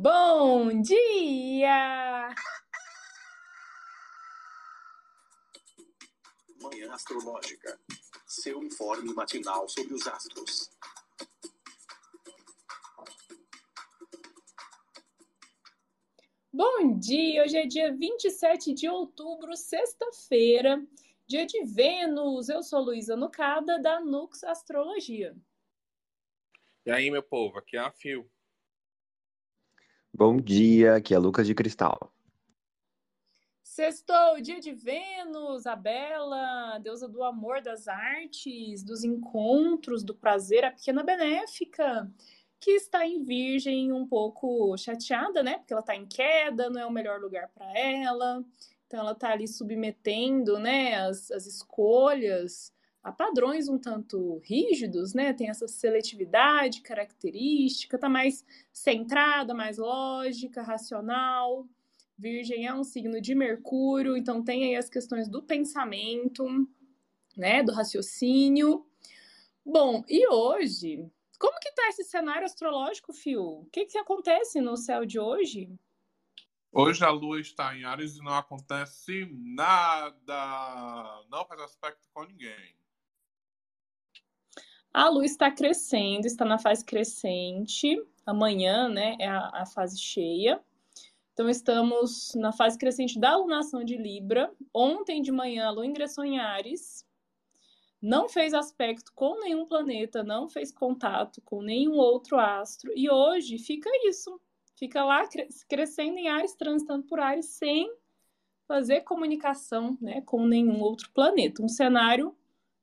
[0.00, 2.32] Bom dia!
[6.62, 7.80] Manhã Astrológica.
[8.24, 10.70] Seu informe matinal sobre os astros.
[16.52, 17.42] Bom dia!
[17.42, 20.80] Hoje é dia 27 de outubro, sexta-feira,
[21.26, 22.48] dia de Vênus.
[22.48, 25.36] Eu sou Luísa Nucada, da Nux Astrologia.
[26.86, 28.30] E aí, meu povo, aqui é a Fio.
[30.18, 32.12] Bom dia, aqui é Lucas de Cristal.
[33.62, 40.64] Sextou, dia de Vênus, a Bela, deusa do amor, das artes, dos encontros, do prazer,
[40.64, 42.12] a pequena benéfica,
[42.58, 45.58] que está em Virgem um pouco chateada, né?
[45.58, 48.44] Porque ela está em queda, não é o melhor lugar para ela.
[48.88, 52.72] Então ela está ali submetendo, né, as, as escolhas
[53.08, 55.32] a padrões um tanto rígidos, né?
[55.32, 61.66] Tem essa seletividade característica, tá mais centrada, mais lógica, racional.
[62.16, 66.44] Virgem é um signo de Mercúrio, então tem aí as questões do pensamento,
[67.36, 68.84] né, do raciocínio.
[69.64, 73.60] Bom, e hoje, como que tá esse cenário astrológico, Fio?
[73.60, 75.70] O que que acontece no céu de hoje?
[76.70, 81.24] Hoje a lua está em Ares e não acontece nada.
[81.30, 82.77] Não faz aspecto com ninguém.
[84.98, 88.04] A lua está crescendo, está na fase crescente.
[88.26, 90.60] Amanhã, né, é a, a fase cheia.
[91.32, 94.52] Então, estamos na fase crescente da alunação de Libra.
[94.74, 97.06] Ontem de manhã, a lua ingressou em Ares.
[98.02, 102.90] Não fez aspecto com nenhum planeta, não fez contato com nenhum outro astro.
[102.96, 104.40] E hoje fica isso.
[104.74, 105.22] Fica lá
[105.68, 107.88] crescendo em Ares, transitando por Ares, sem
[108.66, 111.62] fazer comunicação né, com nenhum outro planeta.
[111.62, 112.36] Um cenário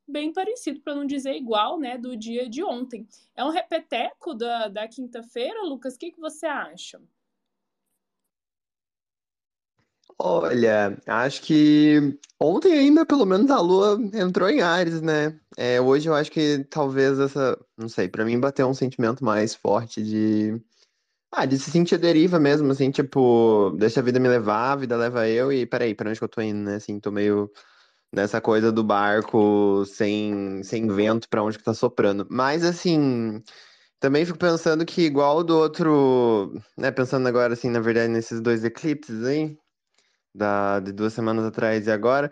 [0.07, 3.07] bem parecido, para não dizer igual, né, do dia de ontem.
[3.35, 5.95] É um repeteco da, da quinta-feira, Lucas?
[5.95, 7.01] O que, que você acha?
[10.17, 15.38] Olha, acho que ontem ainda, pelo menos, a Lua entrou em Ares, né?
[15.57, 19.53] É, hoje eu acho que talvez essa, não sei, para mim bateu um sentimento mais
[19.53, 20.61] forte de,
[21.31, 24.95] ah, de se sentir deriva mesmo, assim, tipo, deixa a vida me levar, a vida
[24.97, 26.75] leva eu e peraí, para onde que eu tô indo, né?
[26.75, 27.51] Assim, tô meio
[28.15, 32.25] nessa coisa do barco sem, sem vento para onde que tá soprando.
[32.29, 33.43] Mas assim,
[33.99, 38.63] também fico pensando que igual do outro, né, pensando agora assim, na verdade, nesses dois
[38.63, 39.57] eclipses aí,
[40.33, 42.31] da, de duas semanas atrás e agora,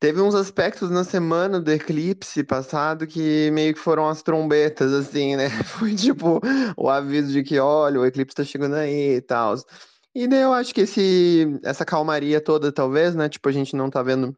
[0.00, 5.36] teve uns aspectos na semana do eclipse passado que meio que foram as trombetas, assim,
[5.36, 5.48] né?
[5.64, 6.40] Foi tipo
[6.76, 9.54] o aviso de que, olha, o eclipse tá chegando aí e tal.
[10.14, 13.28] E daí eu acho que esse, essa calmaria toda, talvez, né?
[13.28, 14.36] Tipo, a gente não tá vendo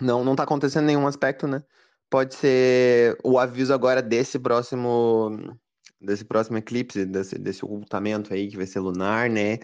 [0.00, 1.62] não, não tá acontecendo nenhum aspecto, né?
[2.10, 5.56] Pode ser o aviso agora desse próximo
[6.00, 9.58] desse próximo eclipse, desse, desse ocultamento aí que vai ser lunar, né?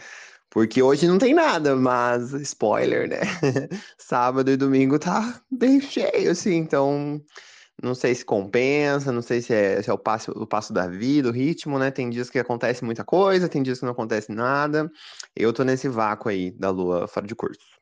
[0.50, 3.20] Porque hoje não tem nada, mas spoiler, né?
[3.98, 7.22] Sábado e domingo tá bem cheio, assim, então
[7.82, 10.86] não sei se compensa, não sei se é, se é o, passo, o passo da
[10.86, 11.90] vida, o ritmo, né?
[11.90, 14.90] Tem dias que acontece muita coisa, tem dias que não acontece nada.
[15.36, 17.79] Eu tô nesse vácuo aí da lua fora de curso.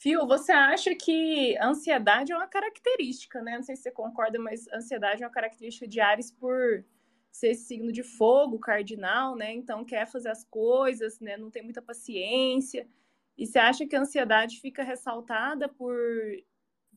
[0.00, 3.56] Fio, você acha que ansiedade é uma característica, né?
[3.56, 6.82] Não sei se você concorda, mas ansiedade é uma característica de Ares por
[7.30, 9.52] ser signo de fogo cardinal, né?
[9.52, 11.36] Então quer fazer as coisas, né?
[11.36, 12.88] Não tem muita paciência.
[13.36, 15.94] E você acha que a ansiedade fica ressaltada por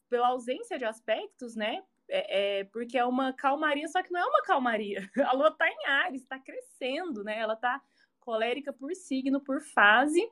[0.09, 1.84] pela ausência de aspectos, né?
[2.08, 5.09] É, é, porque é uma calmaria, só que não é uma calmaria.
[5.28, 7.38] A lua tá em Ares, está crescendo, né?
[7.38, 7.81] Ela tá
[8.22, 10.25] colérica por signo, por fase.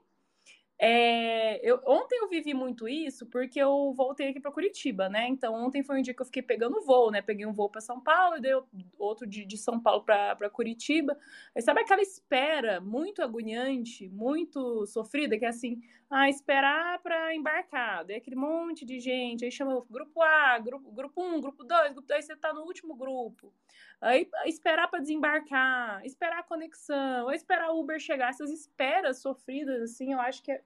[0.84, 5.28] É, eu, ontem eu vivi muito isso porque eu voltei aqui para Curitiba, né?
[5.28, 7.22] Então ontem foi um dia que eu fiquei pegando voo, né?
[7.22, 8.54] Peguei um voo para São Paulo e dei
[8.98, 11.16] outro de, de São Paulo para Curitiba.
[11.56, 18.04] Aí sabe aquela espera muito agoniante, muito sofrida, que é assim, ah, esperar para embarcar,
[18.04, 22.08] daí aquele monte de gente, aí chama grupo A, grupo, grupo 1, grupo 2, grupo
[22.08, 23.54] 2, você tá no último grupo.
[24.02, 29.82] Aí esperar para desembarcar, esperar a conexão, ou esperar o Uber chegar, essas esperas sofridas,
[29.84, 30.62] assim, eu acho que, é,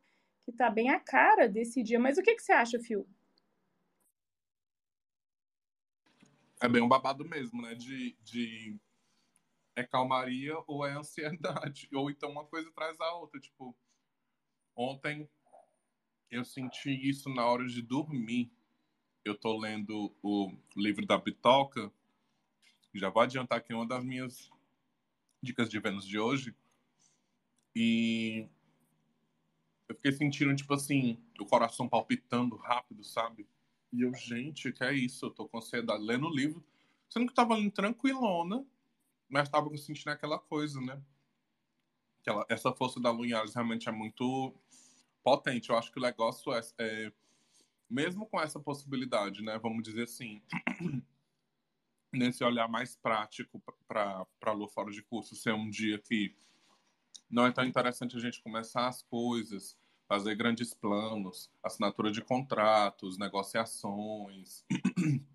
[0.45, 1.99] que tá bem a cara desse dia.
[1.99, 3.07] Mas o que, que você acha, Phil?
[6.61, 7.75] É bem um babado mesmo, né?
[7.75, 8.79] De, de
[9.75, 11.89] é calmaria ou é ansiedade.
[11.93, 13.39] Ou então uma coisa traz a outra.
[13.39, 13.75] Tipo,
[14.75, 15.29] ontem
[16.31, 18.51] eu senti isso na hora de dormir.
[19.23, 21.91] Eu tô lendo o livro da Bitoca
[22.97, 24.49] já vou adiantar aqui uma das minhas
[25.41, 26.55] dicas de Vênus de hoje.
[27.75, 28.47] E
[29.87, 33.47] eu fiquei sentindo, tipo assim, o coração palpitando rápido, sabe?
[33.91, 35.25] E eu, gente, que é isso?
[35.25, 36.63] Eu tô com ansiedade lendo o livro,
[37.09, 38.65] sendo que eu tava lendo tranquilona,
[39.29, 41.01] mas tava sentindo aquela coisa, né?
[42.25, 44.51] que ela, essa força da lua realmente é muito
[45.23, 45.69] potente.
[45.69, 47.11] Eu acho que o negócio é, é
[47.87, 49.59] mesmo com essa possibilidade, né?
[49.59, 50.41] Vamos dizer assim,
[52.11, 56.35] nesse olhar mais prático para a lua fora de curso ser um dia que
[57.29, 59.77] não é tão interessante a gente começar as coisas,
[60.07, 64.63] fazer grandes planos, assinatura de contratos, negociações.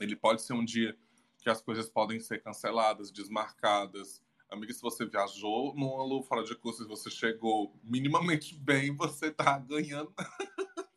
[0.00, 0.96] Ele pode ser um dia
[1.38, 4.22] que as coisas podem ser canceladas, desmarcadas.
[4.50, 9.30] Amiga, se você viajou numa lua fora de curso e você chegou minimamente bem, você
[9.30, 10.12] tá ganhando.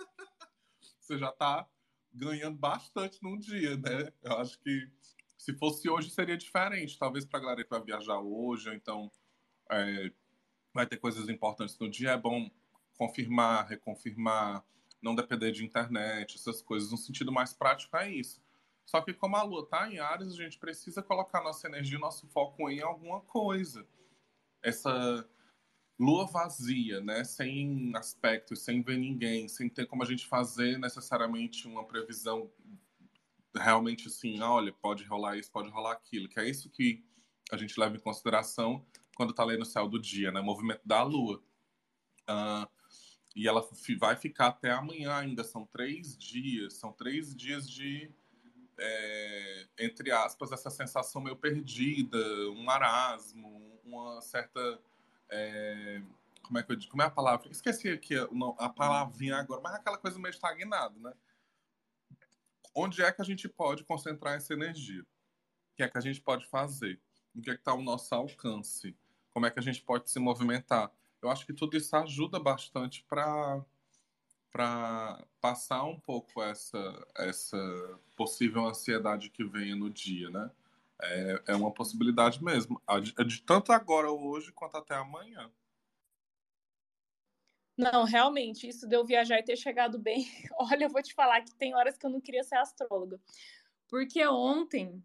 [1.00, 1.68] você já tá
[2.14, 4.12] ganhando bastante num dia, né?
[4.22, 4.90] Eu acho que
[5.38, 6.98] se fosse hoje seria diferente.
[6.98, 9.12] Talvez pra galera que vai viajar hoje, ou então
[9.70, 10.12] é,
[10.74, 12.50] vai ter coisas importantes no dia, é bom
[12.98, 14.64] confirmar, reconfirmar,
[15.02, 16.92] não depender de internet, essas coisas.
[16.92, 18.42] No sentido mais prático é isso.
[18.86, 22.28] Só que como a Lua está em Ares, a gente precisa colocar nossa energia, nosso
[22.28, 23.88] foco em alguma coisa.
[24.62, 25.28] Essa
[26.00, 27.24] Lua vazia, né?
[27.24, 32.52] Sem aspectos, sem ver ninguém, sem ter como a gente fazer necessariamente uma previsão
[33.56, 37.04] realmente assim, olha, pode rolar isso, pode rolar aquilo, que é isso que
[37.52, 38.86] a gente leva em consideração
[39.22, 40.40] quando está lendo o céu do dia, né?
[40.40, 41.44] O movimento da Lua.
[42.28, 42.68] Uh,
[43.36, 43.64] e ela
[44.00, 48.12] vai ficar até amanhã ainda, são três dias, são três dias de
[48.80, 52.18] é, entre aspas, essa sensação meio perdida,
[52.50, 54.82] um marasmo, uma certa.
[55.30, 56.02] É,
[56.42, 56.90] como é que eu digo?
[56.90, 57.52] Como é a palavra?
[57.52, 58.28] Esqueci aqui a,
[58.58, 61.14] a palavrinha agora, mas aquela coisa meio estagnada, né?
[62.74, 65.04] Onde é que a gente pode concentrar essa energia?
[65.04, 67.00] O que é que a gente pode fazer?
[67.36, 68.98] O que é que está ao nosso alcance?
[69.34, 70.92] Como é que a gente pode se movimentar?
[71.22, 73.64] Eu acho que tudo isso ajuda bastante para
[74.52, 77.58] para passar um pouco essa, essa
[78.18, 80.52] possível ansiedade que venha no dia, né?
[81.02, 85.50] É, é uma possibilidade mesmo, de, de tanto agora hoje quanto até amanhã.
[87.78, 90.28] Não, realmente, isso de eu viajar e ter chegado bem.
[90.60, 93.20] Olha, eu vou te falar que tem horas que eu não queria ser astróloga.
[93.88, 95.04] Porque ontem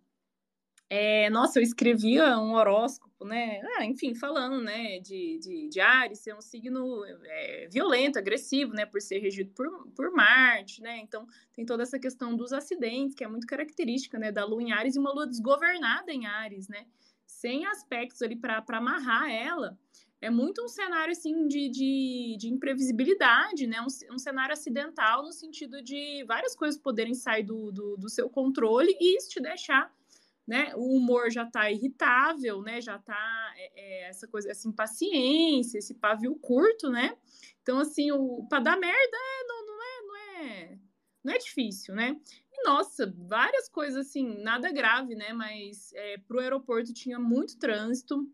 [0.88, 3.60] é, nossa, eu escrevia um horóscopo, né?
[3.76, 8.86] Ah, enfim, falando, né, de, de, de Ares ser um signo é, violento, agressivo, né,
[8.86, 9.66] por ser regido por,
[9.96, 10.98] por Marte, né?
[10.98, 14.70] Então, tem toda essa questão dos acidentes, que é muito característica, né, da Lua em
[14.70, 16.86] Ares e uma Lua desgovernada em Ares, né?
[17.26, 19.76] Sem aspectos ali para amarrar ela.
[20.20, 23.80] É muito um cenário, assim, de, de, de imprevisibilidade, né?
[23.80, 28.30] Um, um cenário acidental no sentido de várias coisas poderem sair do, do, do seu
[28.30, 29.92] controle e isso te deixar
[30.46, 30.72] né?
[30.76, 32.80] O humor já está irritável, né?
[32.80, 37.16] Já está é, é, essa coisa, essa impaciência, esse pavio curto, né?
[37.62, 40.78] Então, assim, o para dar merda é, não, não, é, não é
[41.24, 42.16] não é difícil, né?
[42.52, 45.32] E, nossa, várias coisas assim, nada grave, né?
[45.32, 48.24] Mas é, para o aeroporto tinha muito trânsito.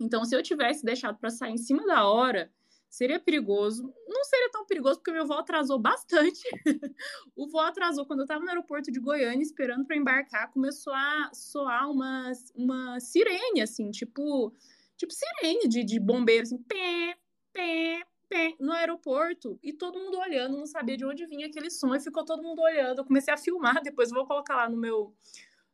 [0.00, 2.50] Então, se eu tivesse deixado para sair em cima da hora,
[2.92, 3.82] seria perigoso.
[4.06, 6.42] Não seria tão perigoso porque meu voo atrasou bastante.
[7.34, 11.30] o voo atrasou quando eu estava no aeroporto de Goiânia esperando para embarcar, começou a
[11.32, 14.54] soar uma, uma sirene assim, tipo,
[14.94, 17.16] tipo sirene de, de bombeiro assim, pé,
[17.50, 21.94] pé, pé, no aeroporto e todo mundo olhando, não sabia de onde vinha aquele som
[21.94, 22.98] e ficou todo mundo olhando.
[22.98, 25.14] Eu comecei a filmar, depois vou colocar lá no meu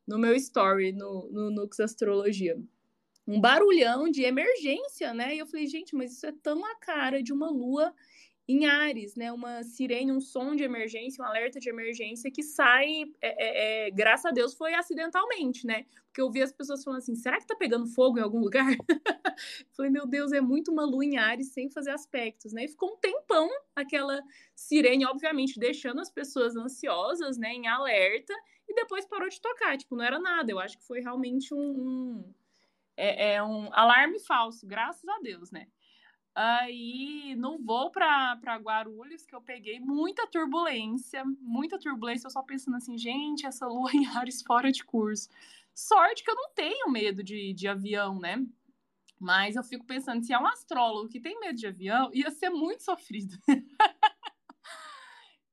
[0.07, 2.57] no meu story no, no Nux Astrologia
[3.29, 5.35] um barulhão de emergência, né?
[5.35, 7.95] E eu falei, gente, mas isso é tão a cara de uma lua
[8.49, 9.31] em Ares, né?
[9.31, 13.91] Uma sirene, um som de emergência, um alerta de emergência que sai, é, é, é,
[13.91, 15.85] graças a Deus, foi acidentalmente, né?
[16.07, 18.65] Porque eu vi as pessoas falando assim: será que tá pegando fogo em algum lugar?
[19.77, 22.65] Falei, meu Deus, é muito uma lua em Ares sem fazer aspectos, né?
[22.65, 24.23] E ficou um tempão aquela
[24.55, 27.53] sirene, obviamente, deixando as pessoas ansiosas, né?
[27.53, 28.33] Em alerta,
[28.67, 29.77] e depois parou de tocar.
[29.77, 30.51] Tipo, não era nada.
[30.51, 32.35] Eu acho que foi realmente um, um
[32.99, 35.69] é, é um alarme falso, graças a Deus, né?
[36.35, 42.77] Aí, no voo para Guarulhos, que eu peguei muita turbulência, muita turbulência, eu só pensando
[42.77, 45.29] assim, gente, essa lua em Ares fora de curso.
[45.75, 48.45] Sorte que eu não tenho medo de, de avião, né?
[49.19, 52.51] Mas eu fico pensando, se é um astrólogo que tem medo de avião, ia ser
[52.51, 53.37] muito sofrido.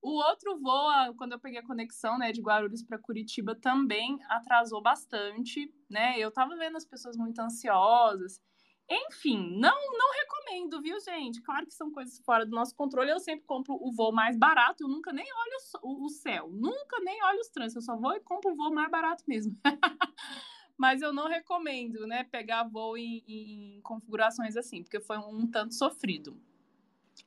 [0.05, 4.79] O outro voo, quando eu peguei a conexão, né, de Guarulhos para Curitiba, também atrasou
[4.79, 6.19] bastante, né?
[6.19, 8.39] Eu tava vendo as pessoas muito ansiosas.
[8.87, 11.41] Enfim, não não recomendo, viu, gente?
[11.41, 13.09] Claro que são coisas fora do nosso controle.
[13.09, 16.99] Eu sempre compro o voo mais barato, eu nunca nem olho o, o céu, nunca
[16.99, 19.59] nem olho os trânsitos, eu só vou e compro o voo mais barato mesmo.
[20.77, 25.73] Mas eu não recomendo, né, pegar voo em, em configurações assim, porque foi um tanto
[25.73, 26.39] sofrido.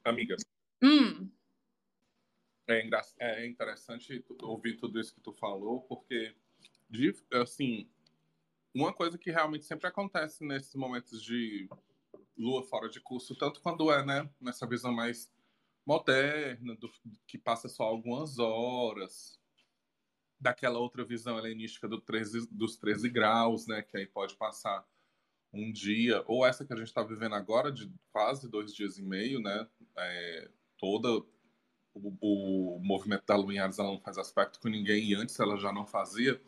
[0.04, 0.36] Amiga.
[0.80, 1.28] Hum.
[2.68, 3.00] É, engra...
[3.18, 6.34] é interessante ouvir tudo isso que tu falou, porque,
[7.32, 7.90] assim,
[8.74, 11.68] uma coisa que realmente sempre acontece nesses momentos de
[12.36, 15.30] lua fora de curso, tanto quando é, né, nessa visão mais
[15.84, 16.90] moderna, do,
[17.26, 19.40] que passa só algumas horas,
[20.38, 24.86] daquela outra visão helenística do 13, dos 13 graus, né, que aí pode passar
[25.52, 29.02] um dia, ou essa que a gente está vivendo agora, de quase dois dias e
[29.02, 31.24] meio, né, é, toda
[32.02, 35.38] o, o, movimento da Lua em Ares ela não faz aspecto com ninguém, e antes
[35.38, 36.40] ela já não fazia,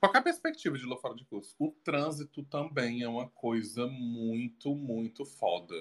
[0.00, 5.74] qualquer perspectiva de fora de curso, o trânsito também é uma coisa muito, muito foda.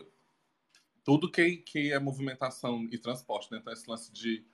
[1.03, 3.57] Tudo que, que é movimentação e transporte, né?
[3.59, 4.45] Então, esse lance de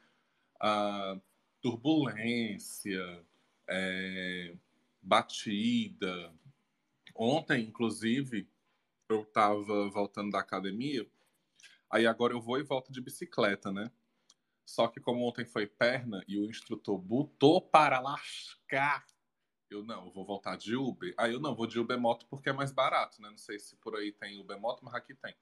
[0.62, 1.22] uh,
[1.62, 3.26] turbulência,
[3.68, 4.56] é,
[5.02, 6.34] batida.
[7.16, 8.48] Ontem, inclusive,
[9.10, 11.08] eu estava voltando da academia,
[11.90, 13.92] aí agora eu vou e volto de bicicleta, né?
[14.66, 19.06] Só que como ontem foi perna e o instrutor botou para lascar
[19.70, 21.14] eu não, eu vou voltar de Uber.
[21.18, 23.30] Aí eu não, vou de Uber Moto porque é mais barato, né?
[23.30, 25.36] Não sei se por aí tem Uber Moto, mas aqui tem.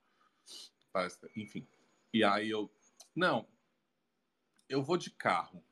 [1.35, 1.67] Enfim.
[2.13, 2.71] E aí eu,
[3.15, 3.47] não,
[4.69, 5.63] eu vou de carro.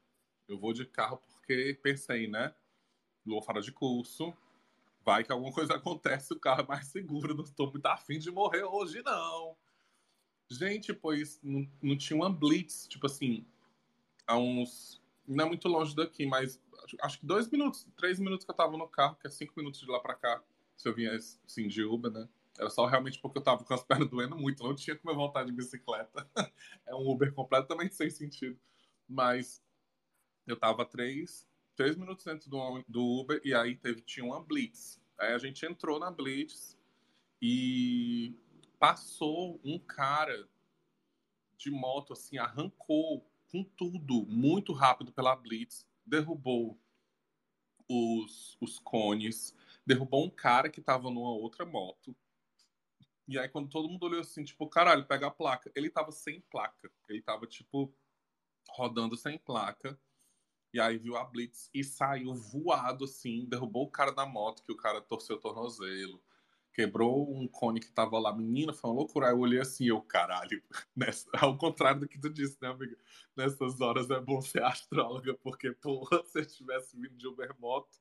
[0.48, 2.54] Eu vou de carro porque pensei, né?
[3.26, 4.34] Vou fora de curso.
[5.04, 7.34] Vai que alguma coisa acontece, o carro é mais seguro.
[7.34, 9.58] Não estou muito afim de morrer hoje, não.
[10.52, 13.46] Gente, pois não, não tinha uma blitz, tipo assim,
[14.28, 15.02] há uns.
[15.26, 16.62] Não é muito longe daqui, mas
[17.02, 19.80] acho que dois minutos, três minutos que eu tava no carro, que é cinco minutos
[19.80, 20.44] de lá para cá,
[20.76, 22.28] se eu vinha assim de Uber, né?
[22.60, 25.16] Era só realmente porque eu tava com as pernas doendo muito, não tinha como eu
[25.16, 26.30] voltar de bicicleta.
[26.86, 28.60] é um Uber completamente sem sentido.
[29.08, 29.64] Mas
[30.46, 35.02] eu tava três, três minutos dentro do, do Uber e aí teve, tinha uma Blitz.
[35.18, 36.78] Aí a gente entrou na Blitz
[37.42, 38.36] e
[38.82, 40.50] passou um cara
[41.56, 46.82] de moto, assim, arrancou com tudo, muito rápido pela Blitz derrubou
[47.88, 52.16] os, os cones, derrubou um cara que tava numa outra moto.
[53.28, 55.72] E aí, quando todo mundo olhou assim, tipo, caralho, pega a placa.
[55.76, 56.92] Ele tava sem placa.
[57.08, 57.94] Ele tava, tipo,
[58.68, 59.96] rodando sem placa.
[60.74, 64.72] E aí viu a Blitz e saiu voado, assim, derrubou o cara da moto, que
[64.72, 66.20] o cara torceu o tornozelo
[66.74, 69.28] quebrou um cone que tava lá, menina, foi uma loucura.
[69.28, 70.62] Aí eu olhei assim, eu, caralho,
[70.96, 72.98] nessa, ao contrário do que tu disse, né, amiga?
[73.36, 78.00] Nessas horas é bom ser astróloga, porque, porra, se eu tivesse vindo de Uber Moto,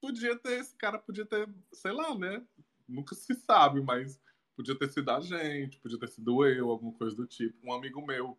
[0.00, 2.44] podia ter, esse cara podia ter, sei lá, né?
[2.88, 4.20] Nunca se sabe, mas
[4.54, 7.66] podia ter sido a gente, podia ter sido eu, alguma coisa do tipo.
[7.66, 8.38] Um amigo meu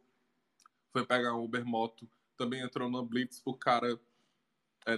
[0.92, 4.00] foi pegar um Uber Moto, também entrou na Blitz, o cara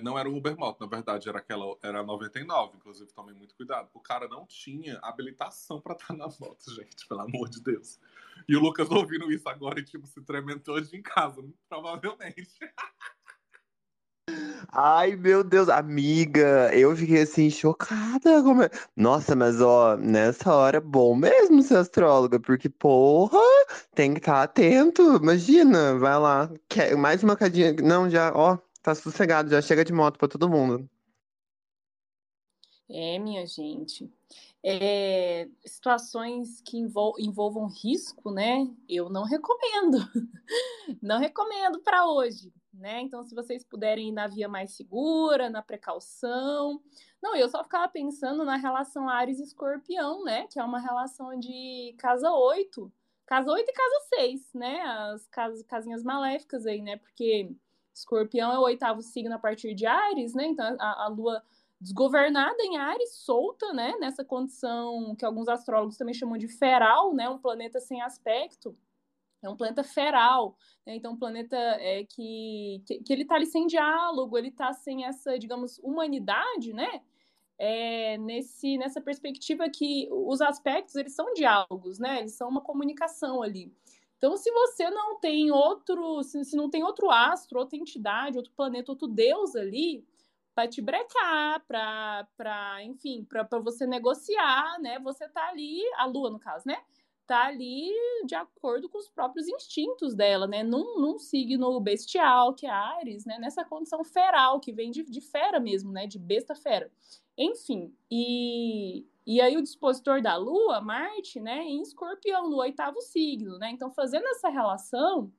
[0.04, 3.56] não era o Uber Moto, na verdade, era aquela, era a 99, inclusive tomei muito
[3.56, 3.90] cuidado.
[3.94, 8.00] O cara não tinha habilitação para estar na moto, gente, pelo amor de Deus.
[8.48, 12.60] E o Lucas ouvindo isso agora e, tipo, se tremendo hoje em casa, provavelmente.
[14.70, 18.44] Ai, meu Deus, amiga, eu fiquei assim, chocada.
[18.44, 18.70] Como é...
[18.96, 23.40] Nossa, mas ó, nessa hora, bom mesmo ser astróloga, porque, porra,
[23.96, 25.16] tem que estar tá atento.
[25.16, 27.74] Imagina, vai lá, quer mais uma cadinha.
[27.82, 30.90] Não, já, ó, Tá sossegado, já chega de moto para todo mundo.
[32.90, 34.10] É, minha gente.
[34.64, 38.66] É, situações que envol envolvam risco, né?
[38.88, 39.98] Eu não recomendo.
[41.04, 43.02] não recomendo para hoje, né?
[43.02, 46.82] Então, se vocês puderem ir na via mais segura, na precaução.
[47.22, 50.48] Não, eu só ficava pensando na relação Ares Escorpião, né?
[50.48, 52.90] Que é uma relação de casa 8.
[53.26, 54.82] Casa 8 e casa 6, né?
[54.84, 56.96] As casas, casinhas maléficas aí, né?
[56.96, 57.54] Porque
[58.00, 60.48] Escorpião é o oitavo signo a partir de Ares, né?
[60.48, 61.44] Então a, a Lua
[61.80, 63.96] desgovernada em Ares, solta, né?
[64.00, 67.30] Nessa condição que alguns astrólogos também chamam de feral, né?
[67.30, 68.76] Um planeta sem aspecto.
[69.42, 70.96] É um planeta feral, né?
[70.96, 75.06] então um planeta é, que, que, que ele está ali sem diálogo, ele está sem
[75.06, 77.02] essa, digamos, humanidade, né?
[77.60, 82.20] É, nesse, nessa perspectiva que os aspectos eles são diálogos, né?
[82.20, 83.72] Eles são uma comunicação ali.
[84.18, 88.92] Então, se você não tem outro, se, não tem outro astro, outra entidade, outro planeta,
[88.92, 90.04] outro deus ali,
[90.56, 94.98] para te brecar, para, enfim, para você negociar, né?
[95.00, 96.78] Você tá ali, a lua no caso, né?
[97.28, 97.92] Tá ali
[98.26, 100.64] de acordo com os próprios instintos dela, né?
[100.64, 103.38] Num, num signo bestial, que é Ares, né?
[103.38, 106.08] Nessa condição feral, que vem de, de fera mesmo, né?
[106.08, 106.92] De besta fera.
[107.38, 113.60] Enfim, e, e aí o dispositor da Lua, Marte, né, em Escorpião, no oitavo signo,
[113.60, 113.72] né?
[113.72, 115.32] Então, fazendo essa relação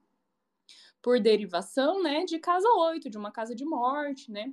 [1.03, 4.53] por derivação, né, de casa 8, de uma casa de morte, né?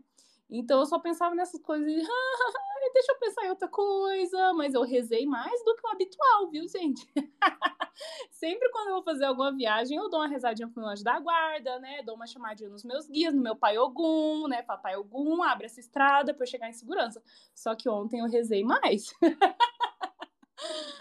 [0.50, 1.96] Então eu só pensava nessas coisas e
[2.94, 6.68] deixa eu pensar em outra coisa, mas eu rezei mais do que o habitual, viu,
[6.68, 7.06] gente?
[8.32, 11.20] Sempre quando eu vou fazer alguma viagem, eu dou uma rezadinha pro meu anjo da
[11.20, 12.04] guarda, né?
[12.04, 14.62] Dou uma chamadinha nos meus guias, no meu pai Ogum, né?
[14.62, 17.22] Papai Ogum, abre essa estrada para eu chegar em segurança.
[17.54, 19.14] Só que ontem eu rezei mais.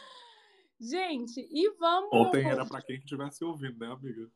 [0.81, 2.11] Gente, e vamos.
[2.13, 4.31] Ontem era pra quem estivesse ouvindo, né, amiga?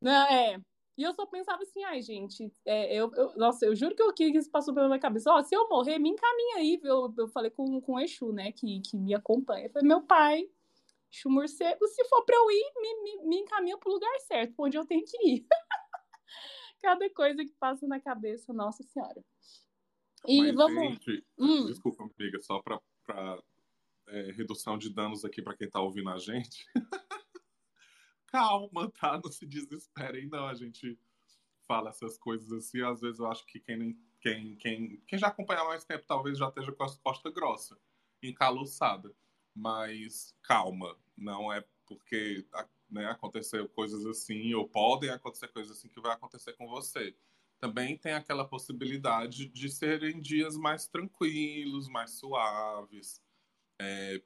[0.00, 0.60] Não, é.
[0.96, 4.12] E eu só pensava assim, ai, gente, é, eu, eu, nossa, eu juro que o
[4.12, 6.80] que isso passou pela minha cabeça, ó, se eu morrer, me encaminha aí.
[6.82, 9.66] Eu, eu falei com, com o Exu, né, que, que me acompanha.
[9.66, 10.48] Eu falei, meu pai,
[11.12, 14.76] Exu morcego, se for pra eu ir, me, me, me encaminha pro lugar certo, onde
[14.76, 15.46] eu tenho que ir.
[16.82, 19.22] Cada coisa que passa na cabeça, nossa senhora.
[20.26, 20.74] E Mas, vamos.
[20.74, 21.66] gente, Hum.
[21.66, 23.38] desculpa, amiga, só pra, pra
[24.08, 26.66] é, redução de danos aqui pra quem tá ouvindo a gente.
[28.32, 29.20] Calma, tá?
[29.22, 30.46] Não se desesperem, não.
[30.48, 30.98] A gente
[31.68, 32.82] fala essas coisas assim.
[32.82, 36.48] Às vezes eu acho que quem, quem, quem, quem já acompanha mais tempo talvez já
[36.48, 37.78] esteja com a costa grossa,
[38.22, 39.14] encaloçada.
[39.54, 42.46] Mas calma, não é porque
[42.88, 47.14] né, aconteceu coisas assim, ou podem acontecer coisas assim que vai acontecer com você.
[47.58, 53.20] Também tem aquela possibilidade de serem dias mais tranquilos, mais suaves.
[53.78, 54.22] É,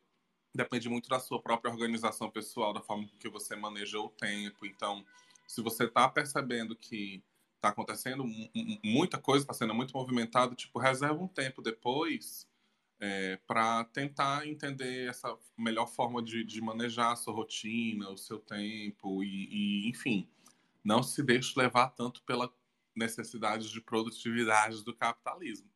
[0.57, 4.67] depende muito da sua própria organização pessoal, da forma que você maneja o tempo.
[4.67, 5.05] Então,
[5.47, 7.23] se você está percebendo que
[7.57, 12.49] está acontecendo mu- mu- muita coisa, está sendo muito movimentado, tipo, reserva um tempo depois
[13.47, 19.23] para tentar entender essa melhor forma de, de manejar a sua rotina, o seu tempo
[19.23, 20.27] e, e, enfim,
[20.83, 22.51] não se deixe levar tanto pela
[22.95, 25.71] necessidade de produtividade do capitalismo.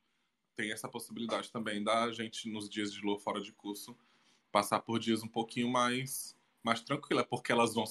[0.57, 3.95] Tem essa possibilidade também da gente, nos dias de lua fora de curso,
[4.51, 7.85] passar por dias um pouquinho mais, mais tranquila, porque elas vão,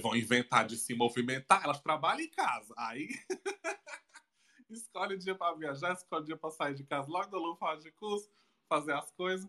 [0.00, 2.74] vão inventar de se movimentar, elas trabalham em casa.
[2.76, 3.08] Aí
[4.70, 8.30] escolhe dia para viajar, escolhe dia para sair de casa logo lua fora de curso,
[8.68, 9.48] fazer as coisas.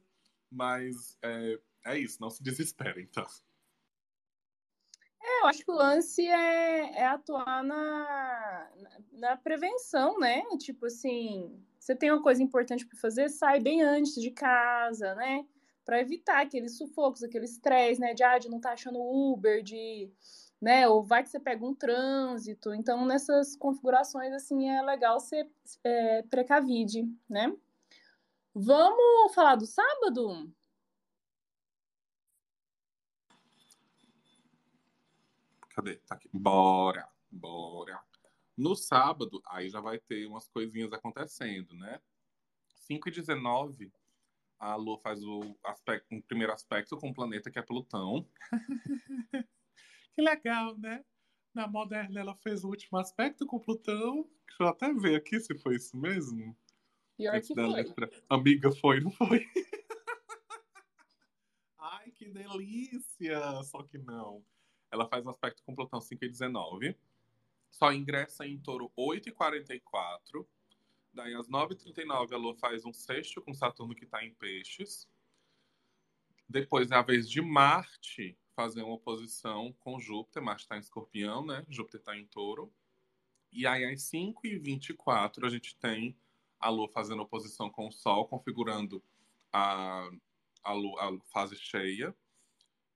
[0.52, 3.26] Mas é, é isso, não se desespere, então.
[5.24, 8.72] É, eu acho que o lance é, é atuar na,
[9.12, 10.44] na prevenção, né?
[10.58, 15.46] Tipo assim, você tem uma coisa importante para fazer, sai bem antes de casa, né?
[15.86, 18.14] Para evitar aqueles sufocos, aquele estresse, né?
[18.14, 20.12] De, ah, de não estar tá achando Uber, de,
[20.62, 20.88] né?
[20.88, 22.74] Ou vai que você pega um trânsito.
[22.74, 25.50] Então, nessas configurações, assim, é legal ser
[25.84, 27.56] é, precavide, né?
[28.54, 30.52] Vamos falar do sábado?
[35.70, 35.96] Cadê?
[36.06, 36.30] Tá aqui.
[36.34, 38.00] Bora, bora.
[38.58, 42.00] No sábado, aí já vai ter umas coisinhas acontecendo, né?
[42.76, 43.92] 5 e 19,
[44.62, 48.30] a Lua faz o, aspecto, um primeiro aspecto com o planeta, que é Plutão.
[50.14, 51.04] que legal, né?
[51.52, 54.30] Na moderna, ela fez o último aspecto com Plutão.
[54.48, 56.56] Deixa eu até ver aqui se foi isso mesmo.
[57.18, 57.74] Pior Antes que da foi.
[57.74, 58.12] letra.
[58.30, 59.44] Amiga, foi, não foi?
[61.80, 63.64] Ai, que delícia!
[63.64, 64.46] Só que não.
[64.92, 66.96] Ela faz um aspecto com Plutão 5 e 19.
[67.72, 70.48] Só ingressa em touro 8 e 44.
[71.14, 75.10] Daí, às 9h39, a Lua faz um sexto com Saturno que está em peixes.
[76.48, 80.42] Depois é a vez de Marte fazer uma oposição com Júpiter.
[80.42, 81.66] Marte está em escorpião, né?
[81.70, 82.74] Júpiter está em touro.
[83.52, 86.18] E aí, às 5h24, a gente tem
[86.60, 89.04] a Lua fazendo oposição com o Sol, configurando
[89.52, 90.10] a,
[90.64, 92.16] a, Lua, a fase cheia.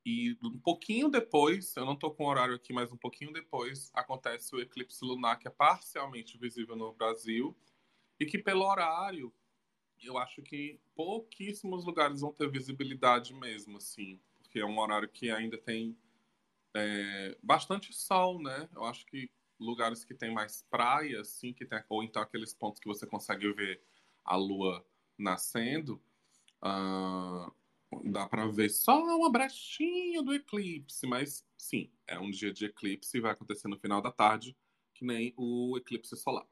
[0.06, 3.92] E um pouquinho depois, eu não estou com o horário aqui, mas um pouquinho depois,
[3.94, 7.58] acontece o eclipse lunar, que é parcialmente visível no Brasil,
[8.20, 9.34] e que pelo horário,
[10.04, 15.30] eu acho que pouquíssimos lugares vão ter visibilidade mesmo, assim, porque é um horário que
[15.32, 15.98] ainda tem
[16.74, 18.70] é, bastante sol, né?
[18.74, 22.80] Eu acho que lugares que tem mais praia, assim, que tem, ou então aqueles pontos
[22.80, 23.82] que você consegue ver
[24.24, 24.86] a lua
[25.18, 26.02] nascendo,
[26.62, 27.52] uh,
[28.12, 33.18] dá para ver só uma brechinha do eclipse, mas sim, é um dia de eclipse
[33.18, 34.56] e vai acontecer no final da tarde,
[34.94, 36.46] que nem o eclipse solar.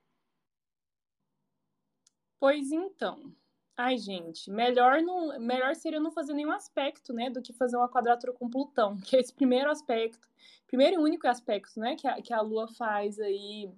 [2.44, 3.34] Pois então.
[3.78, 7.88] Ai, gente, melhor, não, melhor seria não fazer nenhum aspecto, né, do que fazer uma
[7.88, 10.28] quadratura com Plutão, que é esse primeiro aspecto,
[10.68, 13.72] primeiro e único aspecto, né, que a, que a Lua faz aí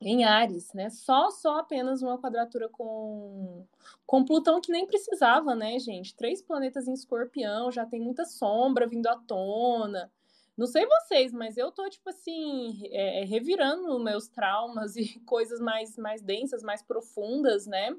[0.00, 3.64] em Ares, né, só, só apenas uma quadratura com,
[4.04, 8.88] com Plutão, que nem precisava, né, gente, três planetas em escorpião, já tem muita sombra
[8.88, 10.10] vindo à tona,
[10.56, 15.96] não sei vocês, mas eu tô, tipo assim, é, revirando meus traumas e coisas mais,
[15.96, 17.96] mais densas, mais profundas, né,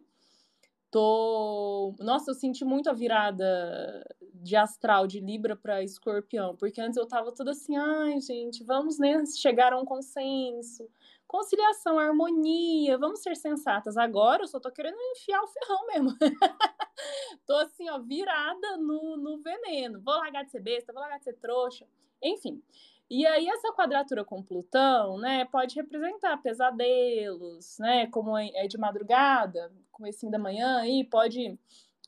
[0.93, 1.95] tô.
[1.99, 7.07] Nossa, eu senti muito a virada de astral de Libra para Escorpião, porque antes eu
[7.07, 10.87] tava toda assim, ai, gente, vamos né, chegar a um consenso,
[11.25, 13.97] conciliação, harmonia, vamos ser sensatas.
[13.97, 16.15] Agora eu só tô querendo enfiar o ferrão mesmo.
[17.47, 19.99] tô assim, ó, virada no, no veneno.
[19.99, 21.87] Vou largar de ser besta, vou largar de ser trouxa,
[22.23, 22.61] enfim.
[23.09, 29.71] E aí essa quadratura com Plutão, né, pode representar pesadelos, né, como é de madrugada,
[29.91, 31.57] comecinho da manhã aí, pode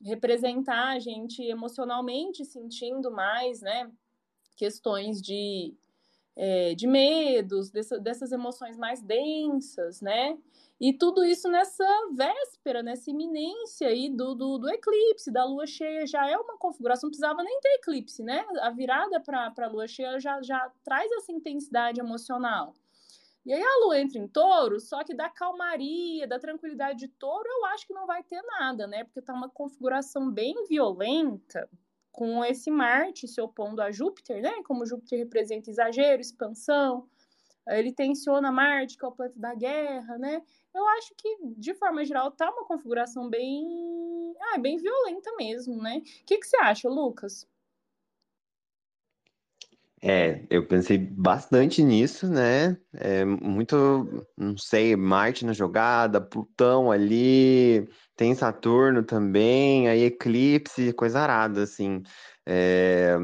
[0.03, 3.89] representar a gente emocionalmente sentindo mais, né?
[4.57, 5.73] Questões de,
[6.35, 10.37] é, de medos, dessa, dessas emoções mais densas, né?
[10.79, 16.05] E tudo isso nessa véspera, nessa iminência aí do, do, do, eclipse, da lua cheia,
[16.05, 18.45] já é uma configuração, não precisava nem ter eclipse, né?
[18.61, 22.73] A virada para a lua cheia já, já traz essa intensidade emocional.
[23.45, 27.47] E aí a lua entra em touro, só que da calmaria, da tranquilidade de touro,
[27.47, 29.05] eu acho que não vai ter nada, né?
[29.05, 31.69] Porque tá uma configuração bem violenta,
[32.15, 34.63] com esse Marte se opondo a Júpiter, né?
[34.63, 37.09] Como Júpiter representa exagero, expansão,
[37.67, 40.41] ele tensiona Marte, que é o planeta da guerra, né?
[40.75, 44.35] Eu acho que, de forma geral, tá uma configuração bem.
[44.51, 45.99] Ah, bem violenta mesmo, né?
[45.99, 47.47] O que, que você acha, Lucas?
[50.01, 52.77] É, eu pensei bastante nisso, né?
[52.93, 61.21] É muito, não sei, Marte na jogada, Plutão ali, tem Saturno também, aí eclipse, coisa
[61.21, 62.03] arada, assim.
[62.45, 63.15] É,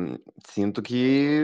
[0.47, 1.43] sinto que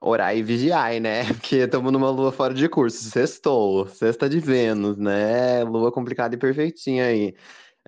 [0.00, 1.24] orar e vigiar, né?
[1.34, 3.10] Porque estamos numa lua fora de curso.
[3.10, 5.64] Sextou, sexta de Vênus, né?
[5.64, 7.34] Lua complicada e perfeitinha aí.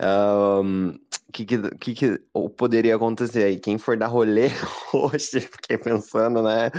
[0.02, 0.98] Um,
[1.30, 2.18] que, que, que,
[2.56, 3.58] poderia acontecer aí?
[3.58, 4.48] Quem for dar rolê
[4.94, 6.70] hoje, fiquei pensando, né?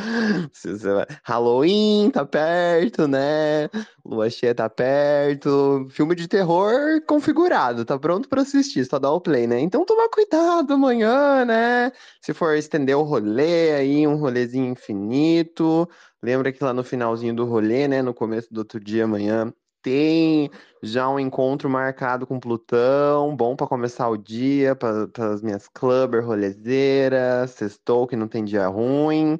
[1.23, 3.69] Halloween tá perto, né?
[4.03, 5.87] Lua cheia tá perto.
[5.91, 9.59] Filme de terror configurado, tá pronto para assistir, só dá o play, né?
[9.59, 11.91] Então toma cuidado amanhã, né?
[12.21, 15.87] Se for estender o rolê aí, um rolezinho infinito.
[16.23, 18.01] Lembra que lá no finalzinho do rolê, né?
[18.01, 20.49] No começo do outro dia amanhã, tem
[20.83, 26.25] já um encontro marcado com Plutão, bom para começar o dia, para as minhas clubber
[26.25, 29.39] rolezeiras, sextou que não tem dia ruim.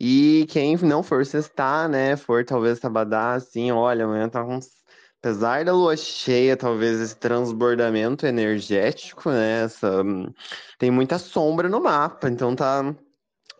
[0.00, 4.58] E quem não for sextar, né, for talvez sabadar, assim, olha, amanhã tá com
[5.24, 9.62] apesar da lua cheia, talvez esse transbordamento energético, né?
[9.64, 10.04] Essa,
[10.78, 12.94] tem muita sombra no mapa, então tá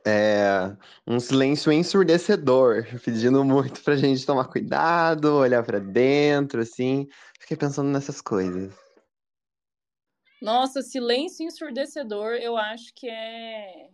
[0.06, 7.08] é, um silêncio ensurdecedor, pedindo muito pra gente tomar cuidado, olhar para dentro, assim.
[7.40, 8.74] Fiquei pensando nessas coisas.
[10.42, 13.88] Nossa, silêncio ensurdecedor, eu acho que é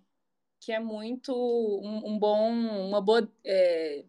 [0.63, 4.05] que é muito um, um bom, uma boa, é,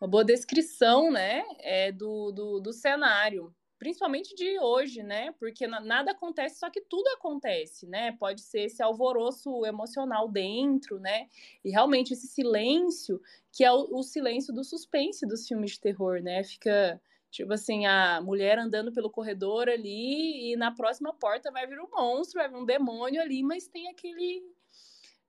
[0.00, 5.32] uma boa descrição, né, é, do, do, do cenário principalmente de hoje, né?
[5.40, 8.12] Porque nada acontece, só que tudo acontece, né?
[8.12, 11.26] Pode ser esse alvoroço emocional dentro, né?
[11.64, 16.22] E realmente esse silêncio, que é o, o silêncio do suspense dos filmes de terror,
[16.22, 16.44] né?
[16.44, 21.80] Fica tipo assim, a mulher andando pelo corredor ali e na próxima porta vai vir
[21.80, 24.44] um monstro, vai vir um demônio ali, mas tem aquele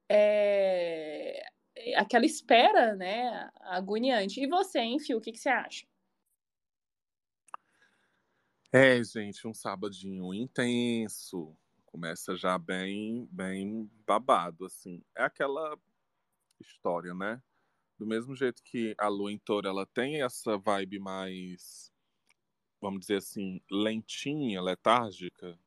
[0.07, 1.41] é,
[1.95, 4.39] aquela espera, né, agoniante.
[4.39, 5.87] E você, hein, Fio, o que, que você acha?
[8.75, 11.55] É, gente, um sabadinho intenso.
[11.85, 15.03] Começa já bem, bem babado, assim.
[15.15, 15.77] É aquela
[16.59, 17.41] história, né?
[17.99, 21.91] Do mesmo jeito que a lua em touro, ela tem essa vibe mais,
[22.81, 25.59] vamos dizer assim, lentinha, letárgica,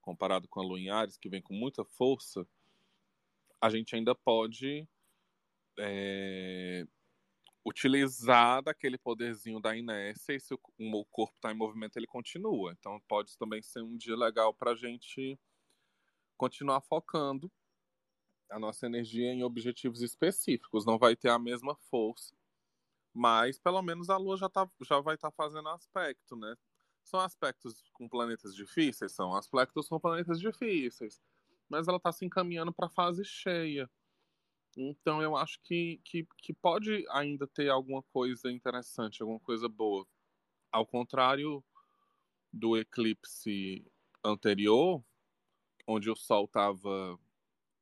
[0.00, 2.46] comparado com a lua em Ares, que vem com muita força,
[3.60, 4.88] a gente ainda pode
[5.78, 6.86] é,
[7.68, 12.72] utilizar daquele poderzinho da inércia e se o, o corpo está em movimento, ele continua.
[12.72, 15.38] Então pode também ser um dia legal para a gente
[16.36, 17.50] continuar focando
[18.50, 20.86] a nossa energia em objetivos específicos.
[20.86, 22.34] Não vai ter a mesma força,
[23.12, 26.54] mas pelo menos a Lua já, tá, já vai estar tá fazendo aspecto, né?
[27.04, 29.12] São aspectos com planetas difíceis?
[29.12, 31.20] São aspectos com planetas difíceis.
[31.68, 33.90] Mas ela está se encaminhando para a fase cheia.
[34.76, 40.06] Então eu acho que, que, que pode ainda ter alguma coisa interessante, alguma coisa boa.
[40.70, 41.64] Ao contrário
[42.52, 43.84] do eclipse
[44.24, 45.02] anterior,
[45.86, 47.18] onde o Sol estava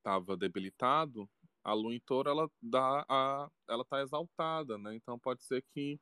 [0.03, 1.29] tava debilitado,
[1.65, 4.95] a Lua em Touro ela dá a, ela está exaltada, né?
[4.95, 5.99] Então pode ser que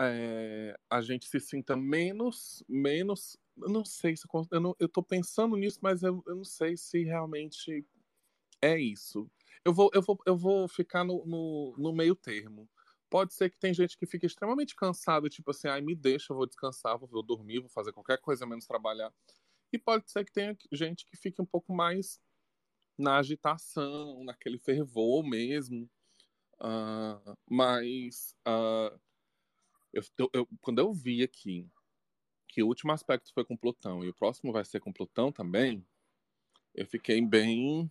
[0.00, 5.02] é, a gente se sinta menos, menos, eu não sei se eu, não, eu tô
[5.02, 7.84] pensando nisso, mas eu, eu não sei se realmente
[8.62, 9.30] é isso.
[9.64, 12.68] Eu vou, eu vou, eu vou ficar no, no, no meio termo.
[13.10, 16.36] Pode ser que tem gente que fique extremamente cansado, tipo assim, ai, me deixa, eu
[16.36, 19.12] vou descansar, vou dormir, vou fazer qualquer coisa menos trabalhar.
[19.72, 22.20] E pode ser que tenha gente que fique um pouco mais
[22.96, 25.88] na agitação, naquele fervor mesmo.
[26.60, 28.98] Uh, mas uh,
[29.92, 31.70] eu, eu, quando eu vi aqui
[32.48, 35.86] que o último aspecto foi com Plutão e o próximo vai ser com Plutão também,
[36.74, 37.90] eu fiquei bem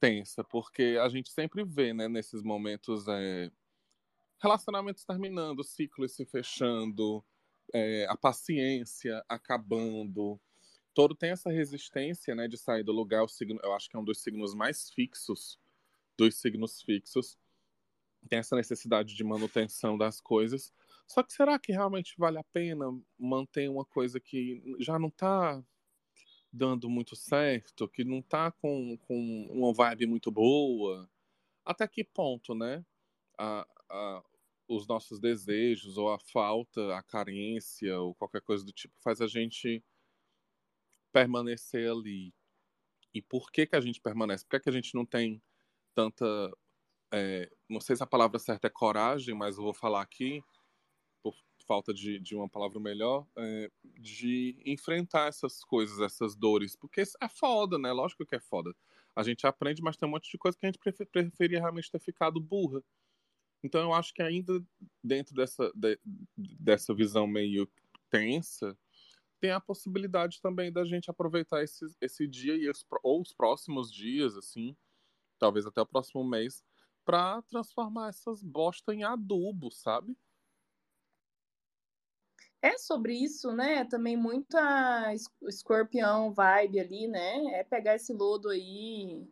[0.00, 3.50] tensa, porque a gente sempre vê, né, nesses momentos, é,
[4.40, 7.24] relacionamentos terminando, ciclos se fechando,
[7.72, 10.40] é, a paciência acabando.
[10.94, 13.22] touro tem essa resistência, né, de sair do lugar.
[13.22, 15.58] O signo, eu acho que é um dos signos mais fixos,
[16.16, 17.38] dos signos fixos.
[18.28, 20.72] Tem essa necessidade de manutenção das coisas.
[21.06, 22.86] Só que será que realmente vale a pena
[23.18, 25.62] manter uma coisa que já não está
[26.56, 31.08] dando muito certo, que não está com, com uma vibe muito boa?
[31.64, 32.84] Até que ponto, né?
[33.38, 34.24] A, a,
[34.68, 39.26] os nossos desejos, ou a falta, a carência, ou qualquer coisa do tipo, faz a
[39.26, 39.84] gente
[41.12, 42.34] permanecer ali.
[43.14, 44.44] E por que, que a gente permanece?
[44.44, 45.42] Por que, que a gente não tem
[45.94, 46.26] tanta.
[47.12, 50.42] É, não sei se a palavra certa é coragem, mas eu vou falar aqui,
[51.66, 56.76] falta de, de uma palavra melhor, é, de enfrentar essas coisas, essas dores.
[56.76, 57.92] Porque é foda, né?
[57.92, 58.74] Lógico que é foda.
[59.14, 62.00] A gente aprende, mas tem um monte de coisa que a gente preferia realmente ter
[62.00, 62.82] ficado burra.
[63.62, 64.62] Então eu acho que ainda
[65.02, 65.98] dentro dessa, de,
[66.36, 67.68] dessa visão meio
[68.10, 68.78] tensa,
[69.40, 73.92] tem a possibilidade também da gente aproveitar esse, esse dia e os, ou os próximos
[73.92, 74.76] dias, assim,
[75.38, 76.64] talvez até o próximo mês,
[77.04, 80.16] para transformar essas bosta em adubo, sabe?
[82.62, 83.84] É sobre isso, né?
[83.84, 85.12] Também muita
[85.48, 87.36] escorpião vibe ali, né?
[87.54, 89.26] É pegar esse lodo aí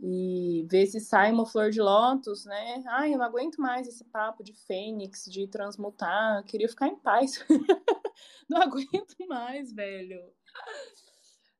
[0.00, 2.82] e ver se sai uma flor de lótus, né?
[2.88, 6.96] Ai, eu não aguento mais esse papo de fênix, de transmutar, eu queria ficar em
[6.96, 7.44] paz.
[8.48, 10.20] não aguento mais, velho.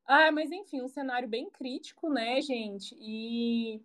[0.07, 2.95] Ah, mas enfim, um cenário bem crítico, né, gente?
[2.99, 3.81] E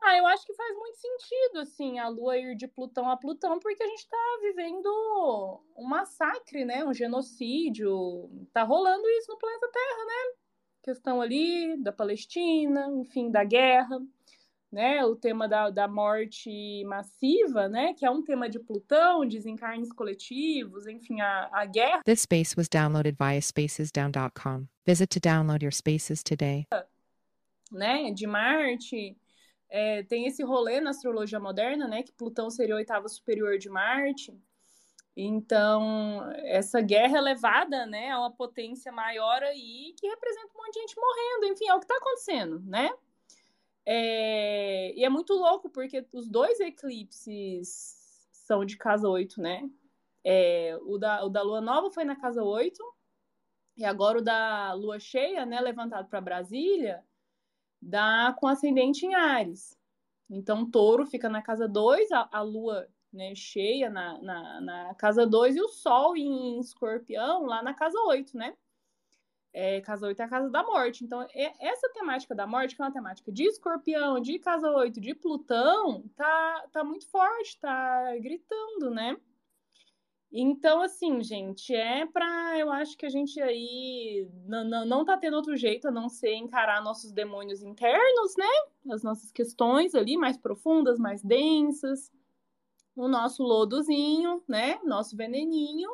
[0.00, 3.58] ah, eu acho que faz muito sentido, assim, a Lua ir de Plutão a Plutão,
[3.58, 6.84] porque a gente tá vivendo um massacre, né?
[6.84, 8.30] Um genocídio.
[8.52, 10.38] Tá rolando isso no planeta Terra, né?
[10.88, 14.00] questão ali da Palestina, enfim, da guerra,
[14.72, 15.04] né?
[15.04, 17.92] O tema da, da morte massiva, né?
[17.92, 22.02] Que é um tema de Plutão, desencarnes coletivos, enfim, a, a guerra.
[22.04, 24.66] This space was downloaded via spacesdown.com.
[24.86, 26.66] Visit to download your spaces today.
[27.70, 28.10] Né?
[28.10, 29.14] De Marte.
[29.68, 32.02] É, tem esse rolê na astrologia moderna, né?
[32.02, 34.34] Que Plutão seria o oitavo superior de Marte.
[35.20, 40.80] Então, essa guerra elevada, né, a uma potência maior aí, que representa um monte de
[40.80, 42.88] gente morrendo, enfim, é o que está acontecendo, né?
[43.84, 44.92] É...
[44.94, 49.68] E é muito louco, porque os dois eclipses são de casa 8, né?
[50.22, 50.78] É...
[50.82, 52.80] O, da, o da lua nova foi na casa 8,
[53.76, 57.04] e agora o da lua cheia, né, levantado para Brasília,
[57.80, 59.76] dá com ascendente em Ares.
[60.30, 65.26] Então, touro fica na casa 2, a, a lua né, cheia na, na, na casa
[65.26, 68.54] 2 e o Sol em escorpião lá na casa 8, né?
[69.52, 71.04] É, casa 8 é a casa da morte.
[71.04, 75.00] Então, é, essa temática da morte, que é uma temática de escorpião, de casa 8,
[75.00, 79.16] de Plutão, tá, tá muito forte, tá gritando, né?
[80.30, 82.58] Então, assim, gente, é pra.
[82.58, 86.08] Eu acho que a gente aí não, não, não tá tendo outro jeito a não
[86.08, 88.92] ser encarar nossos demônios internos, né?
[88.92, 92.10] As nossas questões ali mais profundas, mais densas
[92.98, 94.80] o nosso lodozinho, né?
[94.84, 95.90] Nosso veneninho.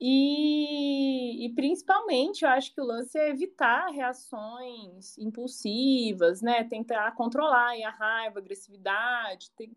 [0.00, 6.64] E, e, principalmente, eu acho que o lance é evitar reações impulsivas, né?
[6.64, 9.50] Tentar controlar a raiva, a agressividade.
[9.52, 9.76] Tem,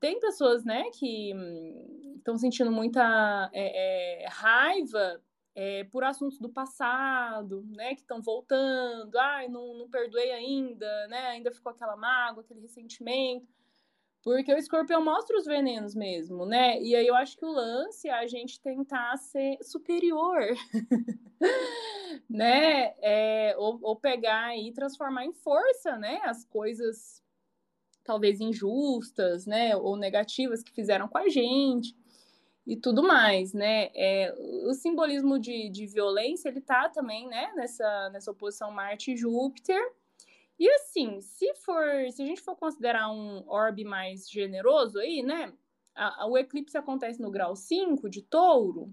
[0.00, 1.32] tem pessoas, né, que
[2.16, 5.20] estão hum, sentindo muita é, é, raiva
[5.54, 9.16] é, por assuntos do passado, né, que estão voltando.
[9.16, 11.28] Ai, não, não perdoei ainda, né?
[11.28, 13.46] Ainda ficou aquela mágoa, aquele ressentimento.
[14.22, 16.82] Porque o escorpião mostra os venenos mesmo, né?
[16.82, 20.40] E aí eu acho que o lance é a gente tentar ser superior,
[22.28, 22.94] né?
[23.00, 26.20] É, ou, ou pegar e transformar em força, né?
[26.24, 27.22] As coisas
[28.06, 29.76] talvez injustas, né?
[29.76, 31.94] Ou negativas que fizeram com a gente
[32.66, 33.90] e tudo mais, né?
[33.94, 34.34] É,
[34.66, 37.52] o simbolismo de, de violência, ele tá também, né?
[37.54, 39.80] Nessa, nessa oposição Marte-Júpiter,
[40.58, 45.52] e assim, se for, se a gente for considerar um orbe mais generoso aí, né?
[45.94, 48.92] A, a, o eclipse acontece no grau 5 de touro.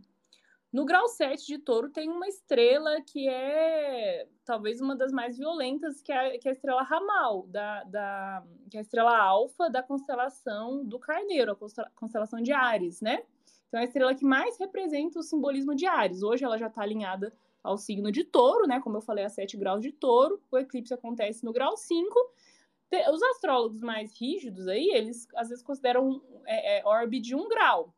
[0.73, 6.01] No grau 7 de touro tem uma estrela que é talvez uma das mais violentas,
[6.01, 9.83] que é, que é a estrela Ramal, da, da, que é a estrela alfa da
[9.83, 13.21] constelação do Carneiro, a constelação de Ares, né?
[13.67, 16.23] Então é a estrela que mais representa o simbolismo de Ares.
[16.23, 17.31] Hoje ela já está alinhada
[17.63, 18.79] ao signo de touro, né?
[18.81, 20.41] Como eu falei, a 7 graus de touro.
[20.51, 22.33] O eclipse acontece no grau 5.
[23.11, 27.93] Os astrólogos mais rígidos aí, eles às vezes consideram é, é, orbe de um grau,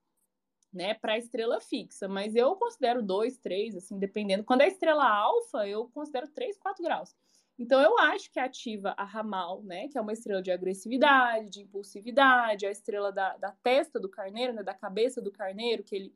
[0.75, 4.43] né, para estrela fixa, mas eu considero dois, três, assim, dependendo.
[4.43, 7.15] Quando é estrela alfa, eu considero três, quatro graus.
[7.57, 11.61] Então eu acho que ativa a Ramal, né, que é uma estrela de agressividade, de
[11.61, 16.13] impulsividade, a estrela da, da testa do carneiro, né, da cabeça do carneiro, que ele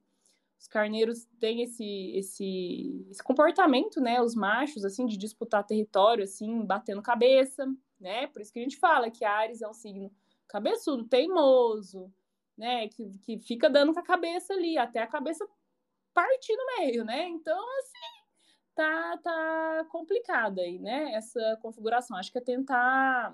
[0.60, 4.22] Os carneiros têm esse, esse, esse comportamento, né?
[4.22, 7.66] Os machos, assim, de disputar território, assim, batendo cabeça,
[7.98, 8.28] né?
[8.28, 10.12] Por isso que a gente fala que Ares é um signo
[10.50, 12.12] cabeçudo, teimoso,
[12.60, 12.90] né?
[12.90, 15.48] Que, que fica dando com a cabeça ali, até a cabeça
[16.14, 17.28] partir no meio, né?
[17.30, 18.26] Então, assim,
[18.76, 21.14] tá, tá complicada aí, né?
[21.14, 22.18] Essa configuração.
[22.18, 23.34] Acho que é tentar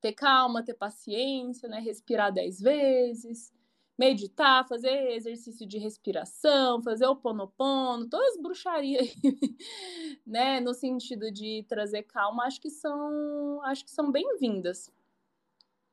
[0.00, 1.78] ter calma, ter paciência, né?
[1.78, 3.54] Respirar dez vezes,
[3.96, 9.14] meditar, fazer exercício de respiração, fazer o ponopono, todas as bruxarias,
[10.26, 10.58] né?
[10.60, 14.90] No sentido de trazer calma, acho que são, acho que são bem-vindas.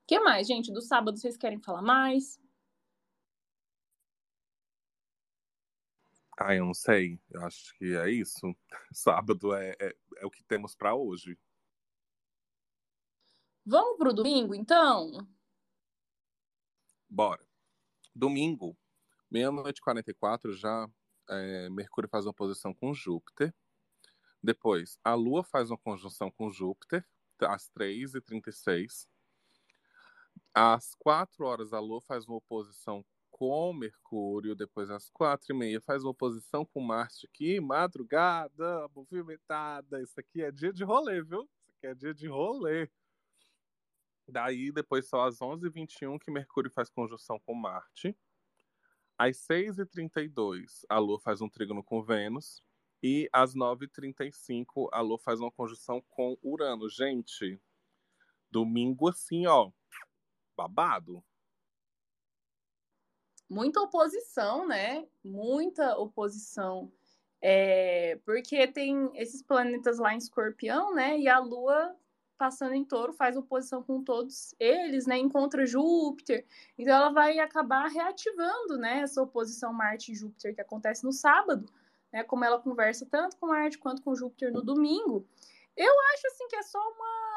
[0.02, 0.72] O que mais, gente?
[0.72, 2.40] Do sábado vocês querem falar mais?
[6.38, 7.20] Ah, eu não sei.
[7.30, 8.40] Eu acho que é isso.
[8.92, 11.38] Sábado é, é, é o que temos para hoje.
[13.64, 15.26] Vamos pro domingo, então?
[17.08, 17.46] Bora.
[18.14, 18.76] Domingo,
[19.30, 20.90] meia-noite e 44, já
[21.30, 23.54] é, Mercúrio faz uma posição com Júpiter.
[24.42, 27.06] Depois, a Lua faz uma conjunção com Júpiter,
[27.40, 29.06] às 3h36.
[30.54, 35.80] Às 4 horas, a Lua faz uma oposição com Mercúrio, depois às quatro e meia
[35.80, 40.00] faz uma oposição com Marte aqui, madrugada, movimentada.
[40.02, 41.42] Isso aqui é dia de rolê, viu?
[41.42, 42.88] Isso aqui é dia de rolê.
[44.28, 48.16] Daí, depois só às 11h21 que Mercúrio faz conjunção com Marte.
[49.18, 52.62] Às 6h32, a Lua faz um trígono com Vênus.
[53.02, 56.88] E às 9h35, a Lua faz uma conjunção com Urano.
[56.88, 57.60] Gente,
[58.50, 59.72] domingo assim, ó,
[60.56, 61.22] babado
[63.52, 65.06] muita oposição, né?
[65.22, 66.90] Muita oposição.
[67.40, 71.18] É, porque tem esses planetas lá em escorpião, né?
[71.18, 71.94] E a Lua
[72.38, 75.18] passando em touro faz oposição com todos eles, né?
[75.18, 76.46] Encontra Júpiter.
[76.78, 79.00] Então ela vai acabar reativando, né?
[79.00, 81.66] Essa oposição Marte e Júpiter que acontece no sábado,
[82.12, 82.24] né?
[82.24, 85.26] Como ela conversa tanto com Marte quanto com Júpiter no domingo.
[85.76, 87.31] Eu acho assim que é só uma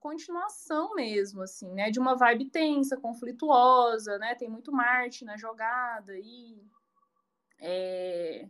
[0.00, 1.90] continuação mesmo, assim, né?
[1.90, 4.34] De uma vibe tensa, conflituosa, né?
[4.34, 6.62] Tem muito Marte na jogada e
[7.58, 8.48] é...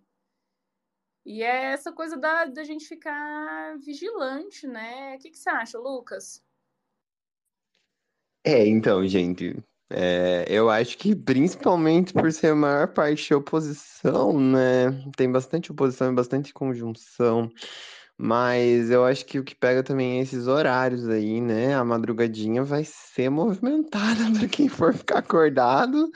[1.24, 5.16] e é essa coisa da, da gente ficar vigilante, né?
[5.16, 6.42] O que, que você acha, Lucas?
[8.44, 14.92] É, então, gente, é, eu acho que principalmente por ser a maior parte oposição, né?
[15.16, 17.50] Tem bastante oposição e bastante conjunção.
[18.22, 21.74] Mas eu acho que o que pega também é esses horários aí, né?
[21.74, 26.10] A madrugadinha vai ser movimentada para quem for ficar acordado.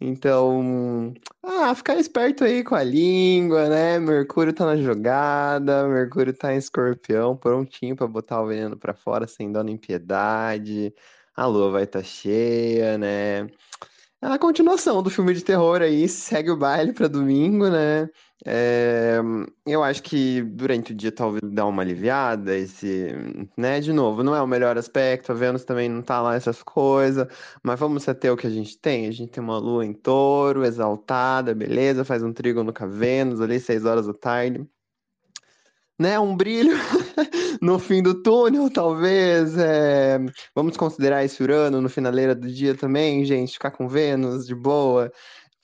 [0.00, 3.98] Então, ah, ficar esperto aí com a língua, né?
[3.98, 9.26] Mercúrio tá na jogada, Mercúrio tá em escorpião, prontinho para botar o veneno para fora
[9.26, 10.94] sem dó nem piedade.
[11.34, 13.48] A lua vai estar tá cheia, né?
[14.20, 18.10] É a continuação do filme de terror aí, segue o baile para domingo, né?
[18.44, 19.20] É,
[19.64, 23.12] eu acho que durante o dia talvez dá uma aliviada, esse,
[23.56, 23.78] né?
[23.78, 27.28] De novo, não é o melhor aspecto, a Vênus também não tá lá essas coisas,
[27.62, 29.06] mas vamos até o que a gente tem.
[29.06, 33.40] A gente tem uma lua em touro, exaltada, beleza, faz um trígono com a Vênus
[33.40, 34.66] ali, seis horas da tarde.
[35.98, 36.76] Né, um brilho
[37.60, 39.56] no fim do túnel, talvez.
[39.56, 40.18] É...
[40.54, 45.12] Vamos considerar esse Urano no finaleira do dia também, gente, ficar com Vênus de boa.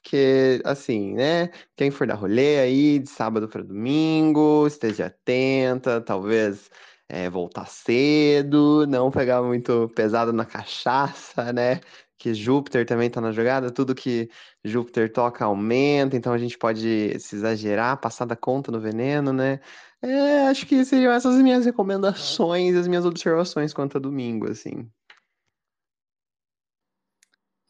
[0.03, 1.51] Porque, assim, né?
[1.77, 6.69] Quem for dar rolê aí de sábado para domingo, esteja atenta, talvez
[7.09, 11.81] é, voltar cedo, não pegar muito pesado na cachaça, né?
[12.19, 14.29] Que Júpiter também tá na jogada, tudo que
[14.64, 19.61] Júpiter toca aumenta, então a gente pode se exagerar, passar da conta no veneno, né?
[20.07, 24.87] É, acho que seriam essas minhas recomendações, as minhas observações quanto a domingo, assim.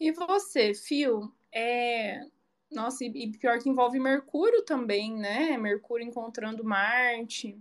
[0.00, 1.32] E você, Fio?
[1.54, 2.26] É...
[2.72, 5.56] Nossa, e, pior que envolve Mercúrio também, né?
[5.56, 7.56] Mercúrio encontrando Marte.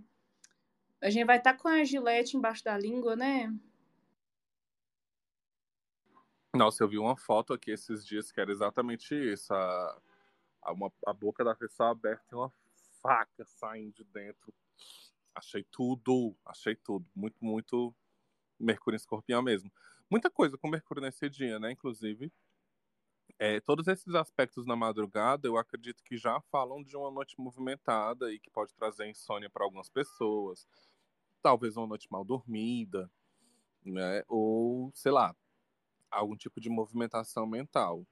[1.00, 3.56] A gente vai estar tá com a gilete embaixo da língua, né?
[6.52, 9.54] Nossa, eu vi uma foto aqui esses dias que era exatamente isso.
[9.54, 10.00] A,
[10.62, 12.52] a, uma, a boca da pessoa aberta e uma
[13.04, 14.54] faca saindo de dentro.
[15.34, 17.06] Achei tudo, achei tudo.
[17.14, 17.94] Muito, muito
[18.58, 19.70] Mercúrio em escorpião mesmo.
[20.10, 21.72] Muita coisa com Mercúrio nesse dia, né?
[21.72, 22.32] Inclusive,
[23.38, 28.32] é, todos esses aspectos na madrugada, eu acredito que já falam de uma noite movimentada
[28.32, 30.66] e que pode trazer insônia para algumas pessoas.
[31.42, 33.10] Talvez uma noite mal dormida,
[33.84, 34.22] né?
[34.28, 35.36] Ou, sei lá,
[36.10, 38.06] algum tipo de movimentação mental.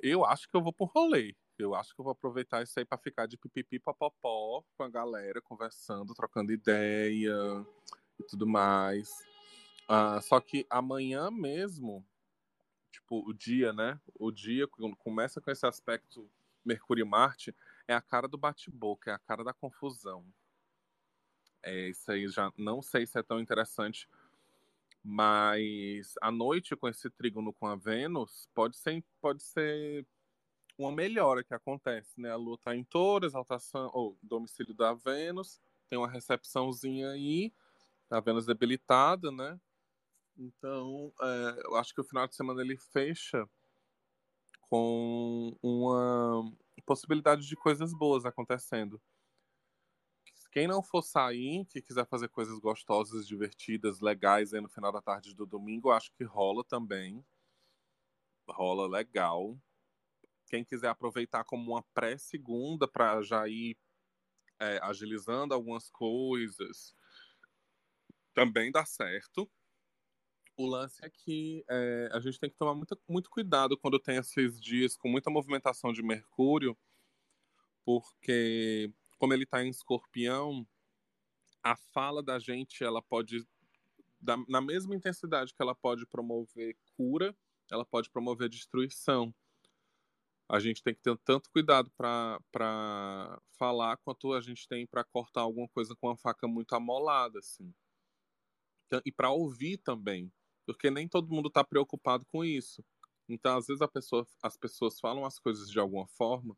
[0.00, 1.34] Eu acho que eu vou por rolê.
[1.58, 4.88] Eu acho que eu vou aproveitar isso aí para ficar de pipipi papopó com a
[4.88, 7.28] galera, conversando, trocando ideia
[8.18, 9.10] e tudo mais.
[9.84, 12.04] Uh, só que amanhã mesmo
[13.08, 13.98] tipo, o dia, né?
[14.14, 16.30] O dia, quando começa com esse aspecto
[16.64, 17.54] Mercúrio e Marte,
[17.86, 20.24] é a cara do bate-boca, é a cara da confusão.
[21.62, 24.08] É, isso aí já não sei se é tão interessante,
[25.02, 30.06] mas a noite com esse trígono com a Vênus pode ser, pode ser
[30.78, 32.30] uma melhora que acontece, né?
[32.30, 35.60] A Lua está em touro, exaltação, ou domicílio da Vênus,
[35.90, 37.52] tem uma recepçãozinha aí,
[38.10, 39.60] a Vênus debilitada, né?
[40.36, 43.48] Então, é, eu acho que o final de semana ele fecha
[44.60, 46.52] com uma
[46.86, 49.00] possibilidade de coisas boas acontecendo.
[50.52, 55.02] Quem não for sair, que quiser fazer coisas gostosas, divertidas, legais aí no final da
[55.02, 57.24] tarde do domingo, acho que rola também.
[58.48, 59.58] Rola legal.
[60.48, 63.76] Quem quiser aproveitar como uma pré-segunda para já ir
[64.60, 66.94] é, agilizando algumas coisas,
[68.34, 69.50] também dá certo.
[70.56, 74.16] O lance é que é, a gente tem que tomar muito, muito cuidado quando tem
[74.16, 76.76] esses dias com muita movimentação de Mercúrio,
[77.84, 80.66] porque como ele está em escorpião,
[81.62, 83.46] a fala da gente ela pode,
[84.20, 87.36] da, na mesma intensidade que ela pode promover cura,
[87.70, 89.34] ela pode promover destruição.
[90.48, 95.42] A gente tem que ter tanto cuidado para falar quanto a gente tem para cortar
[95.42, 97.74] alguma coisa com uma faca muito amolada, assim.
[98.86, 100.32] Então, e para ouvir também,
[100.64, 102.82] porque nem todo mundo está preocupado com isso.
[103.28, 106.56] Então, às vezes, pessoa, as pessoas falam as coisas de alguma forma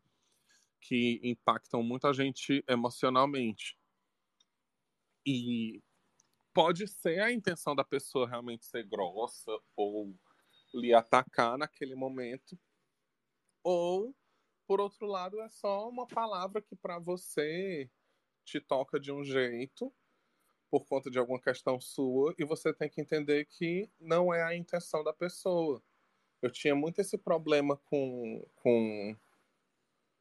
[0.80, 3.76] que impactam muito a gente emocionalmente.
[5.26, 5.82] E
[6.55, 10.14] pode ser a intenção da pessoa realmente ser grossa ou
[10.72, 12.59] lhe atacar naquele momento,
[13.63, 14.15] ou
[14.67, 17.91] por outro lado é só uma palavra que para você
[18.45, 19.93] te toca de um jeito
[20.71, 24.55] por conta de alguma questão sua e você tem que entender que não é a
[24.55, 25.83] intenção da pessoa.
[26.41, 29.17] Eu tinha muito esse problema com, com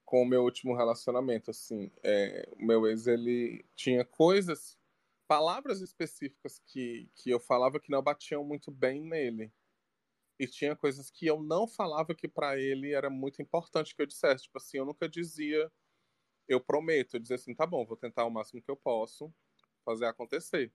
[0.10, 4.76] com o meu último relacionamento, assim, é, o meu ex, ele tinha coisas,
[5.28, 9.54] palavras específicas que, que eu falava que não batiam muito bem nele.
[10.40, 14.06] E tinha coisas que eu não falava que para ele era muito importante que eu
[14.06, 14.44] dissesse.
[14.44, 15.72] Tipo assim, eu nunca dizia,
[16.48, 19.34] eu prometo, eu dizia assim, tá bom, vou tentar o máximo que eu posso
[19.84, 20.72] fazer acontecer.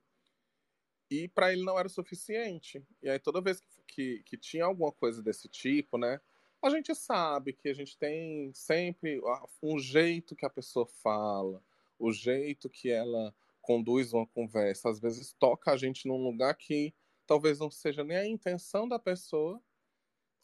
[1.11, 2.85] E para ele não era o suficiente.
[3.03, 6.21] E aí toda vez que, que, que tinha alguma coisa desse tipo, né?
[6.67, 9.21] a gente sabe que a gente tem sempre
[9.63, 11.63] um jeito que a pessoa fala,
[11.99, 14.89] o jeito que ela conduz uma conversa.
[14.89, 16.95] Às vezes toca a gente num lugar que
[17.27, 19.63] talvez não seja nem a intenção da pessoa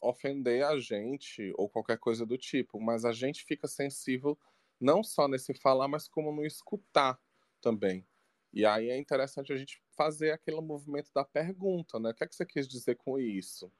[0.01, 4.37] ofender a gente ou qualquer coisa do tipo, mas a gente fica sensível
[4.79, 7.19] não só nesse falar, mas como no escutar
[7.61, 8.07] também.
[8.53, 12.09] E aí é interessante a gente fazer aquele movimento da pergunta, né?
[12.11, 13.71] O que é que você quis dizer com isso?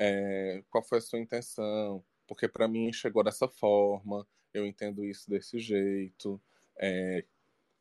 [0.00, 5.28] é, qual foi a sua intenção, porque para mim chegou dessa forma, eu entendo isso
[5.28, 6.40] desse jeito.
[6.78, 7.26] É,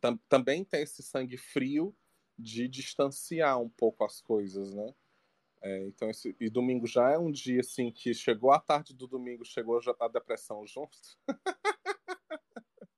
[0.02, 1.96] tam, também tem esse sangue frio
[2.40, 4.94] de distanciar um pouco as coisas, né?
[5.62, 9.08] É, então, esse, e domingo já é um dia assim que chegou a tarde do
[9.08, 10.98] domingo, chegou já a depressão junto.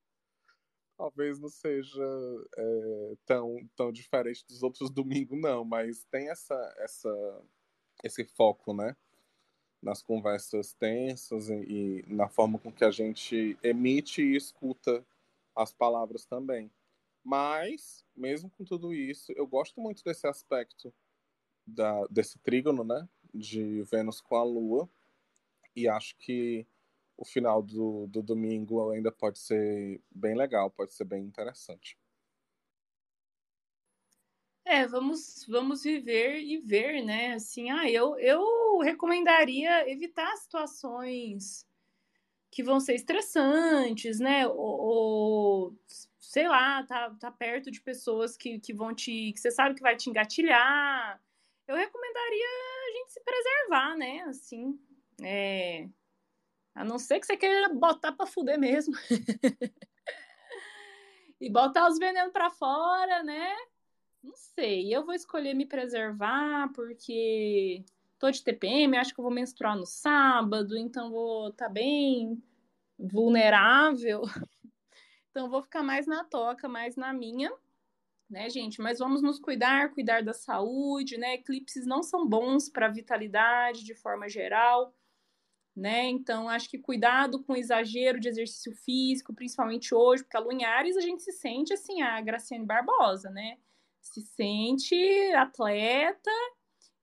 [0.95, 2.05] Talvez não seja
[2.55, 7.43] é, tão, tão diferente dos outros domingos, não, mas tem essa, essa,
[8.03, 8.95] esse foco, né?
[9.81, 15.03] nas conversas tensas e, e, na forma com que a gente emite e escuta
[15.55, 16.71] as palavras também.
[17.23, 20.93] Mas, mesmo com tudo isso, eu gosto muito desse aspecto
[21.65, 23.07] da, desse trígono, né?
[23.33, 24.89] De Vênus com a Lua.
[25.75, 26.65] E acho que
[27.15, 31.97] o final do, do domingo ainda pode ser bem legal, pode ser bem interessante.
[34.65, 37.33] É, vamos, vamos viver e ver, né?
[37.33, 41.65] Assim, ah, eu, eu recomendaria evitar situações
[42.49, 44.47] que vão ser estressantes, né?
[44.47, 45.75] Ou, ou,
[46.31, 49.33] sei lá, tá, tá perto de pessoas que, que vão te.
[49.33, 51.21] que você sabe que vai te engatilhar.
[51.67, 52.47] Eu recomendaria
[52.87, 54.21] a gente se preservar, né?
[54.21, 54.79] Assim.
[55.21, 55.89] É,
[56.73, 58.93] a não ser que você queira botar pra fuder mesmo.
[61.41, 63.53] e botar os venenos pra fora, né?
[64.23, 67.83] Não sei, eu vou escolher me preservar porque
[68.17, 72.41] tô de TPM, acho que eu vou menstruar no sábado, então vou estar tá bem
[72.97, 74.21] vulnerável.
[75.31, 77.51] Então vou ficar mais na toca, mais na minha,
[78.29, 78.81] né, gente?
[78.81, 81.35] Mas vamos nos cuidar, cuidar da saúde, né?
[81.35, 84.93] Eclipses não são bons para a vitalidade de forma geral,
[85.75, 86.05] né?
[86.09, 90.53] Então acho que cuidado com o exagero de exercício físico, principalmente hoje, porque a Lua
[90.53, 93.57] em Ares a gente se sente assim a Graciane Barbosa, né?
[94.01, 94.95] se sente
[95.33, 96.31] atleta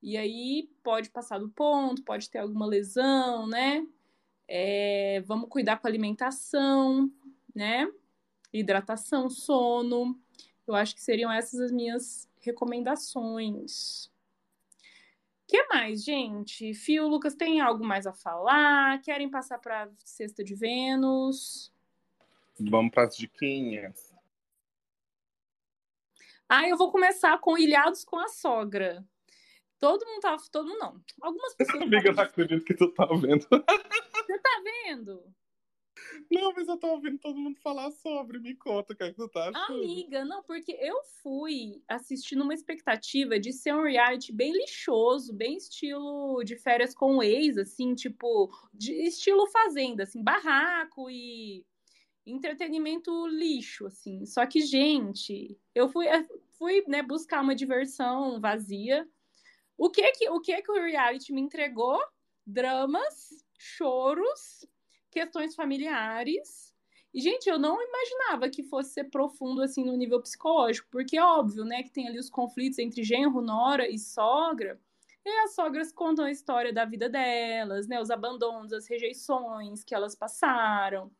[0.02, 3.86] E aí pode passar do ponto, pode ter alguma lesão, né?
[4.48, 7.10] É, vamos cuidar com a alimentação,
[7.54, 7.86] né?
[8.52, 10.18] Hidratação, sono.
[10.66, 14.10] Eu acho que seriam essas as minhas recomendações.
[15.46, 16.74] que mais, gente?
[16.74, 19.00] Fio, Lucas, tem algo mais a falar?
[19.02, 21.72] Querem passar para Sexta de Vênus?
[22.58, 24.14] Vamos para as diquinhas.
[26.48, 29.04] Ah, eu vou começar com Ilhados com a Sogra.
[29.78, 30.42] Todo mundo tava.
[30.50, 31.02] Todo mundo não.
[31.20, 31.80] Algumas pessoas.
[31.82, 33.46] Amiga, eu não acredito que tu tá vendo.
[33.48, 35.22] Você tá vendo?
[36.30, 38.38] Não, mas eu tô ouvindo todo mundo falar sobre.
[38.38, 39.82] Me conta o que é que tu tá achando.
[39.82, 45.56] Amiga, não, porque eu fui assistindo uma expectativa de ser um reality bem lixoso, bem
[45.56, 51.64] estilo de férias com o ex, assim, tipo, de estilo fazenda, assim, barraco e
[52.26, 54.24] entretenimento lixo, assim.
[54.26, 56.06] Só que, gente, eu fui,
[56.58, 59.08] fui né, buscar uma diversão vazia.
[59.76, 61.98] O que que o que que o reality me entregou?
[62.46, 64.66] Dramas, choros,
[65.10, 66.74] questões familiares.
[67.12, 71.24] E, gente, eu não imaginava que fosse ser profundo assim no nível psicológico, porque é
[71.24, 74.78] óbvio, né, que tem ali os conflitos entre genro, nora e sogra.
[75.24, 79.94] E as sogras contam a história da vida delas, né, os abandonos, as rejeições que
[79.94, 81.10] elas passaram.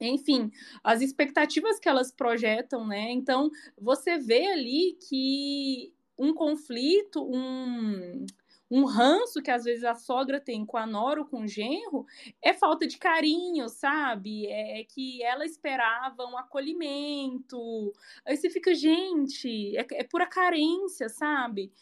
[0.00, 0.50] Enfim,
[0.84, 3.10] as expectativas que elas projetam, né?
[3.12, 8.26] Então, você vê ali que um conflito, um,
[8.70, 12.04] um ranço que às vezes a sogra tem com a nora ou com o genro
[12.42, 14.46] é falta de carinho, sabe?
[14.46, 17.92] É, é que ela esperava um acolhimento.
[18.24, 21.72] Aí você fica, gente, é, é pura carência, sabe?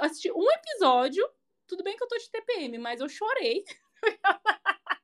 [0.00, 1.28] Assisti um episódio,
[1.66, 3.64] tudo bem que eu tô de TPM, mas eu chorei.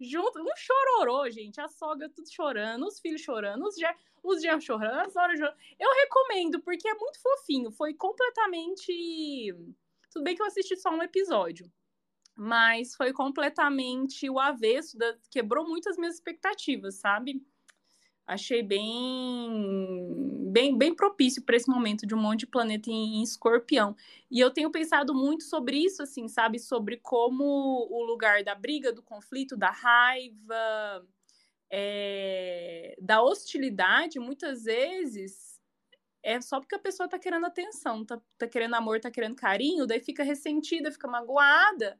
[0.00, 1.60] Junto, um chororô, gente.
[1.60, 5.56] A sogra tudo chorando, os filhos chorando, os já os dias chorando, as horas chorando.
[5.78, 7.70] Eu recomendo, porque é muito fofinho.
[7.70, 9.54] Foi completamente.
[10.10, 11.70] Tudo bem que eu assisti só um episódio.
[12.36, 15.16] Mas foi completamente o avesso, da...
[15.30, 17.44] quebrou muito as minhas expectativas, sabe?
[18.28, 23.22] Achei bem, bem, bem propício para esse momento de um monte de planeta em, em,
[23.22, 23.96] escorpião.
[24.30, 26.58] E eu tenho pensado muito sobre isso, assim, sabe?
[26.58, 31.08] Sobre como o lugar da briga, do conflito, da raiva,
[31.70, 35.47] é, da hostilidade, muitas vezes
[36.22, 39.86] é só porque a pessoa tá querendo atenção, tá, tá querendo amor, tá querendo carinho,
[39.86, 41.98] daí fica ressentida, fica magoada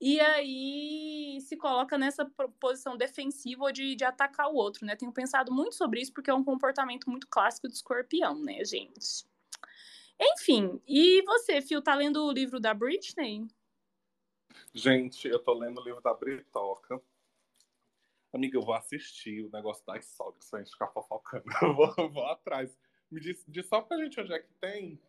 [0.00, 2.24] e aí se coloca nessa
[2.58, 4.96] posição defensiva ou de, de atacar o outro, né?
[4.96, 9.26] Tenho pensado muito sobre isso porque é um comportamento muito clássico de escorpião, né, gente?
[10.18, 13.46] Enfim, e você, Phil, tá lendo o livro da Britney?
[14.72, 17.00] Gente, eu tô lendo o livro da Britoca.
[18.32, 21.44] Amiga, eu vou assistir o negócio das sogras pra gente ficar fofocando.
[21.62, 22.78] Eu vou, eu vou atrás.
[23.10, 25.00] Me diz, diz só pra gente onde é que tem.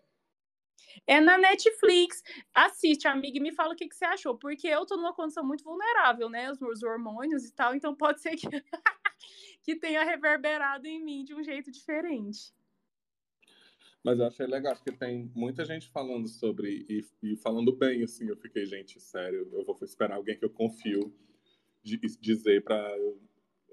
[1.05, 2.23] É na Netflix.
[2.53, 4.37] Assiste, amiga, e me fala o que, que você achou.
[4.37, 6.51] Porque eu tô numa condição muito vulnerável, né?
[6.51, 7.75] Os meus hormônios e tal.
[7.75, 8.47] Então pode ser que,
[9.63, 12.53] que tenha reverberado em mim de um jeito diferente.
[14.03, 18.27] Mas eu achei legal, porque tem muita gente falando sobre e, e, falando bem, assim.
[18.27, 21.13] Eu fiquei, gente, sério, eu vou esperar alguém que eu confio
[21.83, 23.21] de, dizer para eu,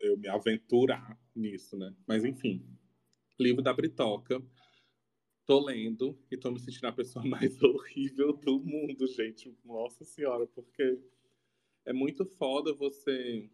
[0.01, 1.95] eu me aventurar nisso, né?
[2.07, 2.63] Mas enfim,
[3.43, 4.43] livro da Britoca
[5.49, 9.57] tô lendo e tô me sentindo a pessoa mais horrível do mundo, gente.
[9.65, 11.01] Nossa senhora, porque
[11.87, 13.51] é muito foda você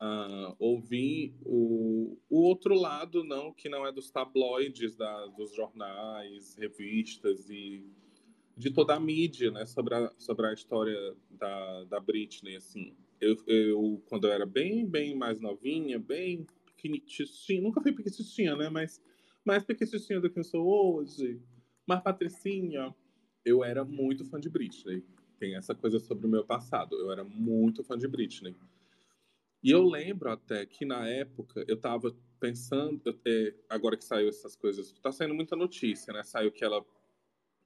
[0.00, 6.54] uh, ouvir o, o outro lado, não que não é dos tabloides, da, dos jornais,
[6.54, 7.84] revistas e
[8.56, 10.96] de toda a mídia, né, sobre a, sobre a história
[11.30, 12.96] da, da Britney, assim.
[13.20, 16.46] Eu, eu, quando eu era bem, bem mais novinha, bem
[16.76, 19.02] pequenininha, nunca fui pequenininha, né, mas
[19.44, 21.40] mais pequenininha do que eu sou hoje,
[21.86, 22.94] mais patricinha.
[23.44, 25.04] Eu era muito fã de Britney.
[25.38, 26.96] Tem essa coisa sobre o meu passado.
[26.96, 28.56] Eu era muito fã de Britney.
[29.62, 34.56] E eu lembro até que na época eu tava pensando, é, agora que saiu essas
[34.56, 36.22] coisas, tá saindo muita notícia, né?
[36.22, 36.84] Saiu que ela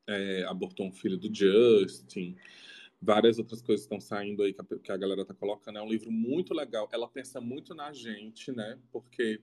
[0.08, 2.36] é, abortou um filho do Justin,
[3.00, 5.78] várias outras coisas estão saindo aí que a, galera tá colocando.
[5.78, 6.88] É um livro muito legal.
[6.92, 8.78] Ela pensa muito na gente, né?
[8.92, 9.42] Porque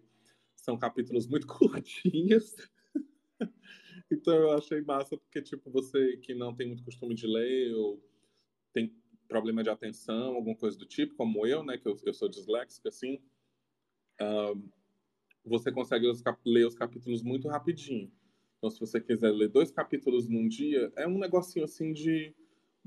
[0.56, 2.56] são capítulos muito curtinhos.
[4.12, 8.04] então eu achei massa, porque, tipo, você que não tem muito costume de ler ou
[8.74, 8.96] tem
[9.28, 12.88] problema de atenção, alguma coisa do tipo, como eu, né, que eu, eu sou disléxico,
[12.88, 13.22] assim,
[14.22, 14.72] uh,
[15.44, 16.06] você consegue
[16.46, 18.12] ler os capítulos muito rapidinho.
[18.58, 22.34] Então, se você quiser ler dois capítulos num dia, é um negocinho assim de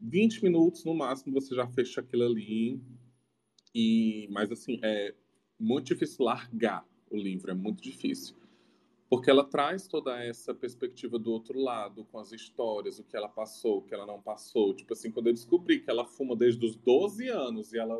[0.03, 2.81] 20 minutos no máximo, você já fecha aquilo ali.
[3.75, 5.15] E, mas assim, é
[5.59, 8.37] muito difícil largar o livro, é muito difícil.
[9.11, 13.29] porque ela traz toda essa perspectiva do outro lado, com as histórias, o que ela
[13.29, 14.73] passou, o que ela não passou.
[14.73, 17.99] Tipo assim, quando eu descobri que ela fuma desde os 12 anos e ela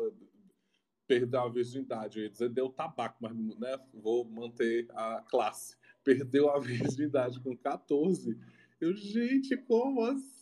[1.05, 5.75] perdeu a virgindade, eu ia dizer deu tabaco, mas né, vou manter a classe.
[6.03, 8.37] Perdeu a virgindade com 14.
[8.79, 10.40] Eu, gente, como assim?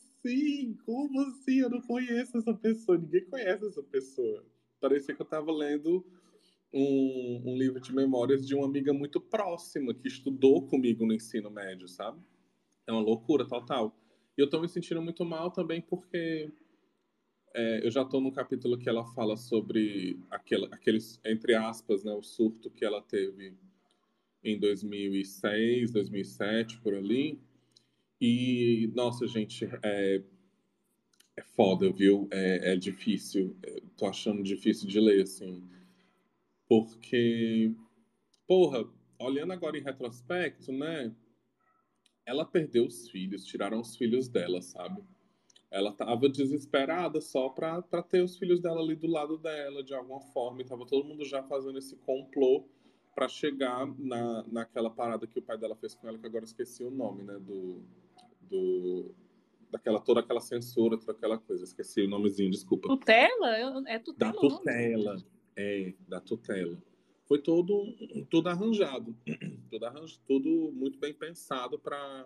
[0.85, 1.59] Como assim?
[1.59, 4.45] Eu não conheço essa pessoa, ninguém conhece essa pessoa.
[4.79, 6.05] Parecia que eu estava lendo
[6.73, 11.49] um, um, livro de memórias de uma amiga muito próxima que estudou comigo no ensino
[11.49, 12.21] médio, sabe?
[12.85, 13.95] É uma loucura total.
[14.37, 16.51] E eu estou me sentindo muito mal também porque
[17.53, 22.13] é, eu já estou no capítulo que ela fala sobre aquele, aqueles, entre aspas, né,
[22.13, 23.57] o surto que ela teve
[24.43, 27.39] em 2006, 2007, por ali.
[28.21, 30.21] E, nossa, gente, é,
[31.37, 32.27] é foda, viu?
[32.31, 33.55] É, é difícil.
[33.63, 35.63] Estou achando difícil de ler, assim.
[36.67, 37.73] Porque,
[38.47, 38.85] porra,
[39.17, 41.15] olhando agora em retrospecto, né?
[42.25, 45.03] Ela perdeu os filhos, tiraram os filhos dela, sabe?
[45.71, 49.93] Ela tava desesperada só pra, pra ter os filhos dela ali do lado dela, de
[49.93, 50.61] alguma forma.
[50.61, 52.67] E tava todo mundo já fazendo esse complô
[53.15, 56.83] para chegar na, naquela parada que o pai dela fez com ela, que agora esqueci
[56.83, 57.37] o nome, né?
[57.39, 57.83] Do.
[58.49, 59.13] Do
[59.71, 61.63] daquela toda aquela censura, toda aquela coisa.
[61.63, 62.87] Esqueci o nomezinho, desculpa.
[62.87, 63.55] Tutela?
[63.87, 64.31] É tutela.
[64.31, 65.23] Da tutela
[65.59, 66.81] é, da tutela.
[67.25, 67.93] Foi todo,
[68.29, 69.15] tudo arranjado,
[69.69, 72.25] tudo, arranj, tudo muito bem pensado para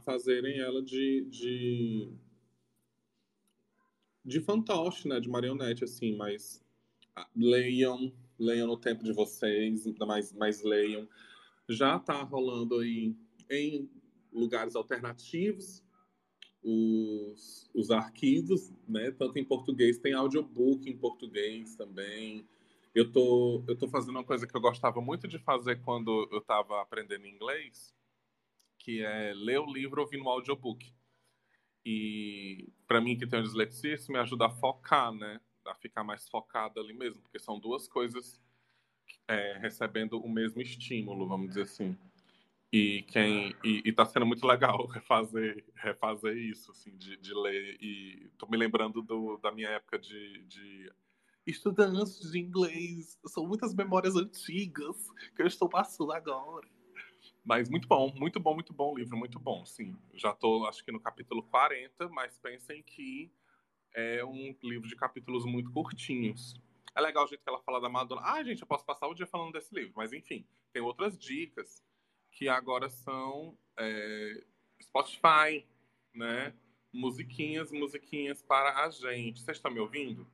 [0.00, 2.12] fazerem ela de, de,
[4.24, 6.64] de fantoche, né, de marionete, assim, mas
[7.16, 11.06] ah, leiam, leiam no tempo de vocês, mas, mas leiam.
[11.68, 13.14] Já está rolando aí
[13.50, 13.90] em
[14.36, 15.82] lugares alternativos
[16.66, 19.12] os, os arquivos, né?
[19.12, 22.44] Tanto em português, tem audiobook em português também.
[22.92, 26.38] Eu tô, eu tô fazendo uma coisa que eu gostava muito de fazer quando eu
[26.38, 27.94] estava aprendendo inglês,
[28.78, 30.92] que é ler o livro ouvindo o audiobook.
[31.84, 35.40] E para mim que tenho dislexia, isso me ajuda a focar, né?
[35.64, 38.42] A ficar mais focado ali mesmo, porque são duas coisas
[39.28, 41.96] é, recebendo o mesmo estímulo, vamos dizer assim.
[42.72, 47.76] E quem e, e tá sendo muito legal refazer refazer isso assim de, de ler.
[47.80, 50.92] E tô me lembrando do, da minha época de, de
[51.46, 53.18] estudantes de inglês.
[53.26, 56.68] São muitas memórias antigas que eu estou passando agora.
[57.44, 59.96] Mas muito bom muito bom muito bom livro muito bom sim.
[60.14, 63.30] Já tô acho que no capítulo 40 mas pensem que
[63.94, 66.60] é um livro de capítulos muito curtinhos.
[66.96, 68.22] É legal o jeito que ela fala da Madonna.
[68.24, 71.80] Ah gente eu posso passar o dia falando desse livro mas enfim tem outras dicas
[72.36, 74.44] que agora são é,
[74.82, 75.66] Spotify,
[76.14, 76.52] né?
[76.92, 79.40] Musiquinhas, musiquinhas para a gente.
[79.40, 80.30] Vocês estão me ouvindo?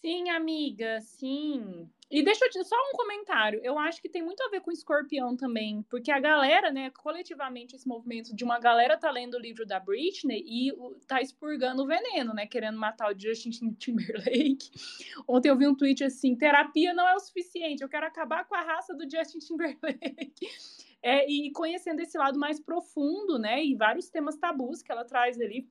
[0.00, 1.86] Sim, amiga, sim.
[2.10, 3.60] E deixa eu te só um comentário.
[3.62, 7.76] Eu acho que tem muito a ver com escorpião também, porque a galera, né, coletivamente
[7.76, 10.72] esse movimento de uma galera tá lendo o livro da Britney e
[11.06, 14.70] tá expurgando o veneno, né, querendo matar o Justin Timberlake.
[15.28, 18.54] Ontem eu vi um tweet assim: terapia não é o suficiente, eu quero acabar com
[18.54, 20.34] a raça do Justin Timberlake.
[21.02, 25.40] É, e conhecendo esse lado mais profundo, né, e vários temas tabus que ela traz
[25.40, 25.66] ali,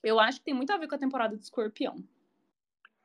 [0.00, 1.96] eu acho que tem muito a ver com a temporada do escorpião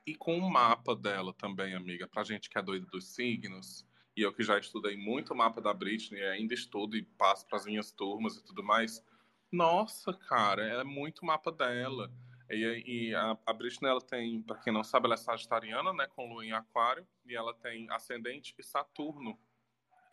[0.06, 2.08] e com o mapa dela também, amiga.
[2.08, 3.86] Pra gente que é doido dos signos,
[4.16, 7.58] e eu que já estudei muito o mapa da Britney, ainda estudo e passo para
[7.58, 9.04] as minhas turmas e tudo mais.
[9.52, 12.12] Nossa, cara, é muito mapa dela.
[12.50, 16.08] E, e a, a, Britney, ela tem, para quem não sabe, ela é sagitariana, né,
[16.08, 19.40] com lua em aquário, e ela tem ascendente e Saturno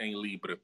[0.01, 0.61] em Libra.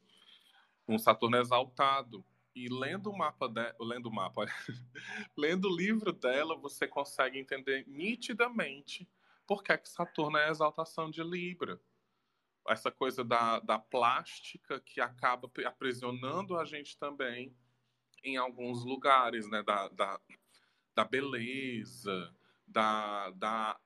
[0.88, 2.24] Um Saturno exaltado.
[2.54, 4.46] E lendo o mapa dela, lendo o mapa,
[5.36, 9.08] lendo o livro dela, você consegue entender nitidamente
[9.48, 11.80] por que, que Saturno é a exaltação de Libra.
[12.68, 17.56] Essa coisa da, da plástica que acaba aprisionando a gente também
[18.22, 19.62] em alguns lugares, né?
[19.62, 20.20] Da, da,
[20.94, 22.36] da beleza,
[22.66, 23.80] da, da,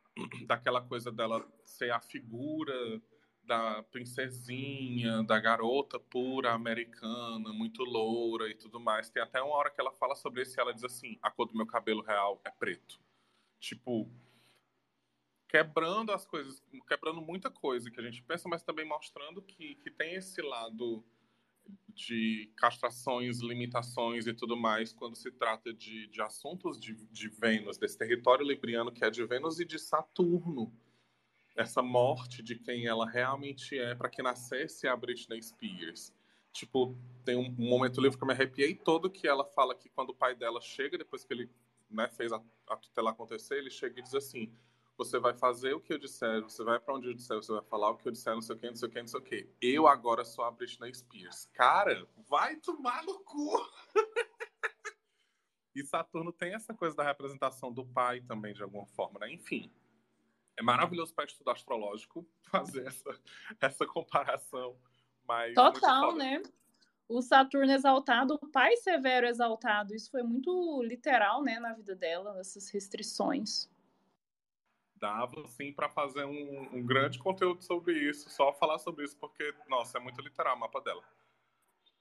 [0.47, 3.01] daquela coisa dela ser a figura
[3.45, 9.11] da princesinha, da garota pura americana, muito loura e tudo mais.
[9.11, 11.47] Tem até uma hora que ela fala sobre isso e ela diz assim: a cor
[11.47, 13.01] do meu cabelo real é preto.
[13.61, 14.11] Tipo,
[15.53, 19.91] quebrando as coisas, quebrando muita coisa que a gente pensa, mas também mostrando que, que
[19.91, 21.05] tem esse lado
[21.95, 27.77] de castrações, limitações e tudo mais quando se trata de, de assuntos de, de Vênus,
[27.77, 30.73] desse território libriano que é de Vênus e de Saturno.
[31.55, 36.15] Essa morte de quem ela realmente é para que nascesse a Britney Spears.
[36.51, 36.97] Tipo,
[37.27, 40.15] tem um, momento livre que eu me arrepiei todo que ela fala que quando o
[40.15, 41.51] pai dela chega, depois que ele
[41.91, 44.51] né, fez a, a tutela acontecer, ele chega e diz assim:
[44.97, 47.63] você vai fazer o que eu disser, você vai para onde eu disser, você vai
[47.63, 49.21] falar o que eu disser, não sei o que, não sei o que, não sei
[49.21, 49.49] o que.
[49.61, 51.47] Eu agora sou a Britney Spears.
[51.53, 53.51] Cara, vai tomar no cu!
[55.75, 59.33] e Saturno tem essa coisa da representação do pai também, de alguma forma, né?
[59.33, 59.73] Enfim,
[60.57, 63.21] é maravilhoso para estudo astrológico fazer essa,
[63.61, 64.77] essa comparação.
[65.27, 66.43] Mas Total, né?
[67.09, 69.95] O Saturno exaltado, o pai severo exaltado.
[69.95, 73.72] Isso foi muito literal, né, na vida dela, essas restrições
[75.03, 79.53] dava assim para fazer um, um, grande conteúdo sobre isso, só falar sobre isso, porque,
[79.69, 81.03] nossa, é muito literal o mapa dela.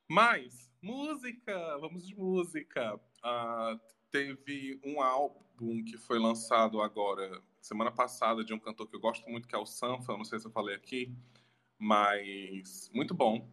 [0.07, 2.95] Mas, música, vamos de música.
[3.25, 3.79] Uh,
[4.11, 9.27] teve um álbum que foi lançado agora, semana passada, de um cantor que eu gosto
[9.27, 11.11] muito, que é o Sanfa, não sei se eu falei aqui,
[11.79, 13.49] mas muito bom.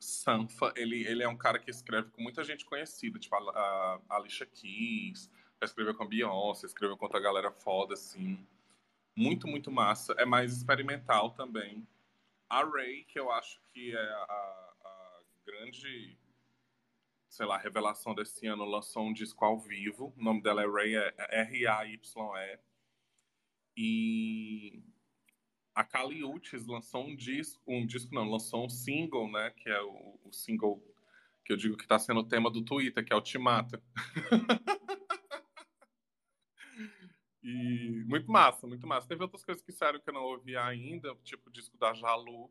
[0.00, 4.16] Sanfa, ele, ele é um cara que escreve com muita gente conhecida, tipo a, a
[4.16, 5.30] Alicia Keys,
[5.62, 8.44] escreveu com a Beyoncé, escreveu com outra galera foda, assim.
[9.16, 10.12] Muito, muito massa.
[10.18, 11.88] É mais experimental também.
[12.48, 16.18] A Ray, que eu acho que é a, a grande,
[17.28, 20.12] sei lá, revelação desse ano, lançou um disco ao vivo.
[20.16, 22.58] O nome dela é Ray, é R-A-Y-E.
[23.78, 24.82] E
[25.74, 29.82] a Kali Uchis lançou um disco, um disco não, lançou um single, né, que é
[29.82, 30.82] o, o single
[31.44, 33.80] que eu digo que está sendo o tema do Twitter, que é o Timata.
[37.48, 39.06] E muito massa, muito massa.
[39.06, 42.50] Teve outras coisas que saíram que eu não ouvi ainda, tipo o disco da Jalu,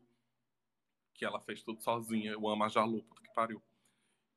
[1.12, 2.32] que ela fez tudo sozinha.
[2.32, 3.62] Eu amo a Jalu, puta que pariu.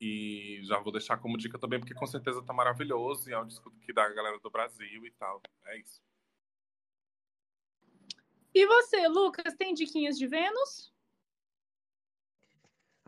[0.01, 3.47] E já vou deixar como dica também, porque com certeza tá maravilhoso e é um
[3.47, 5.41] disco que dá a galera do Brasil e tal.
[5.68, 6.01] É isso.
[8.53, 10.93] E você, Lucas, tem diquinhas de Vênus?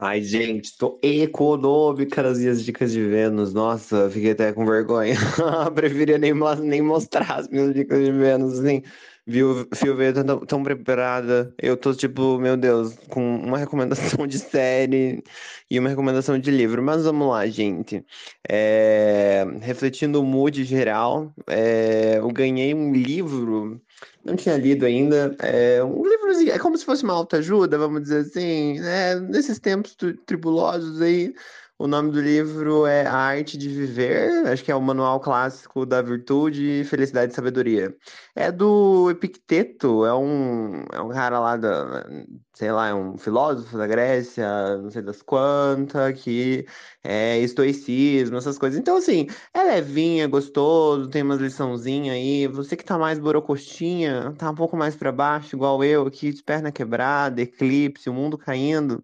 [0.04, 3.54] Ai, gente, tô econômica nas minhas dicas de Vênus.
[3.54, 5.14] Nossa, fiquei até com vergonha.
[5.76, 6.34] Preferia nem,
[6.64, 8.82] nem mostrar as minhas dicas de Vênus, assim.
[9.26, 9.96] Viu, Fio
[10.26, 11.54] tão, tão preparada.
[11.58, 15.24] Eu tô, tipo, meu Deus, com uma recomendação de série
[15.70, 16.82] e uma recomendação de livro.
[16.82, 18.04] Mas vamos lá, gente.
[18.50, 23.82] É, refletindo o mood geral, é, eu ganhei um livro
[24.24, 25.36] não tinha lido ainda.
[25.40, 29.16] É um livrozinho, é como se fosse uma autoajuda, vamos dizer assim, né?
[29.20, 29.96] Nesses tempos
[30.26, 31.34] tribulosos aí,
[31.82, 35.84] o nome do livro é A Arte de Viver, acho que é o manual clássico
[35.84, 37.96] da virtude, felicidade e sabedoria.
[38.36, 42.06] É do Epicteto, é um, é um cara lá da,
[42.54, 46.68] sei lá, é um filósofo da Grécia, não sei das quantas, que
[47.04, 48.80] é estoicismo, essas coisas.
[48.80, 52.48] Então, assim, é levinha, gostoso, tem umas liçãozinhas aí.
[52.48, 56.44] Você que tá mais borocostinha, tá um pouco mais para baixo, igual eu, aqui, de
[56.44, 59.04] perna quebrada, eclipse, o mundo caindo.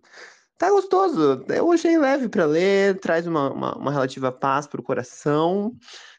[0.57, 1.45] Tá gostoso.
[1.49, 5.75] Eu achei leve para ler, traz uma, uma, uma relativa paz pro coração.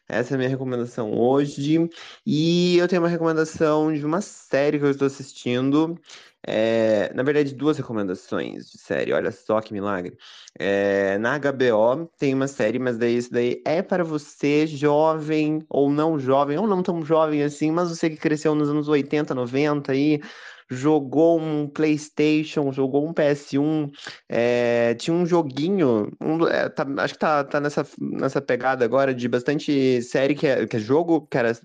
[0.07, 1.89] Essa é a minha recomendação hoje.
[2.25, 5.99] E eu tenho uma recomendação de uma série que eu estou assistindo.
[6.47, 9.11] É, na verdade, duas recomendações de série.
[9.11, 10.17] Olha só que milagre.
[10.57, 15.91] É, na HBO tem uma série, mas daí isso daí é para você, jovem ou
[15.91, 19.91] não jovem, ou não tão jovem assim, mas você que cresceu nos anos 80, 90
[19.91, 20.21] aí
[20.69, 23.91] jogou um PlayStation, jogou um PS1,
[24.27, 29.13] é, tinha um joguinho, um, é, tá, acho que tá, tá nessa, nessa pegada agora
[29.13, 31.57] de bastante série que é, que é jogo, que era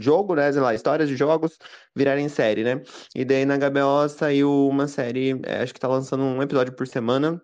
[0.00, 1.58] jogo, né, sei lá, histórias de jogos
[1.94, 2.82] virarem série, né?
[3.14, 6.86] E daí na HBO saiu uma série, é, acho que tá lançando um episódio por
[6.86, 7.40] semana,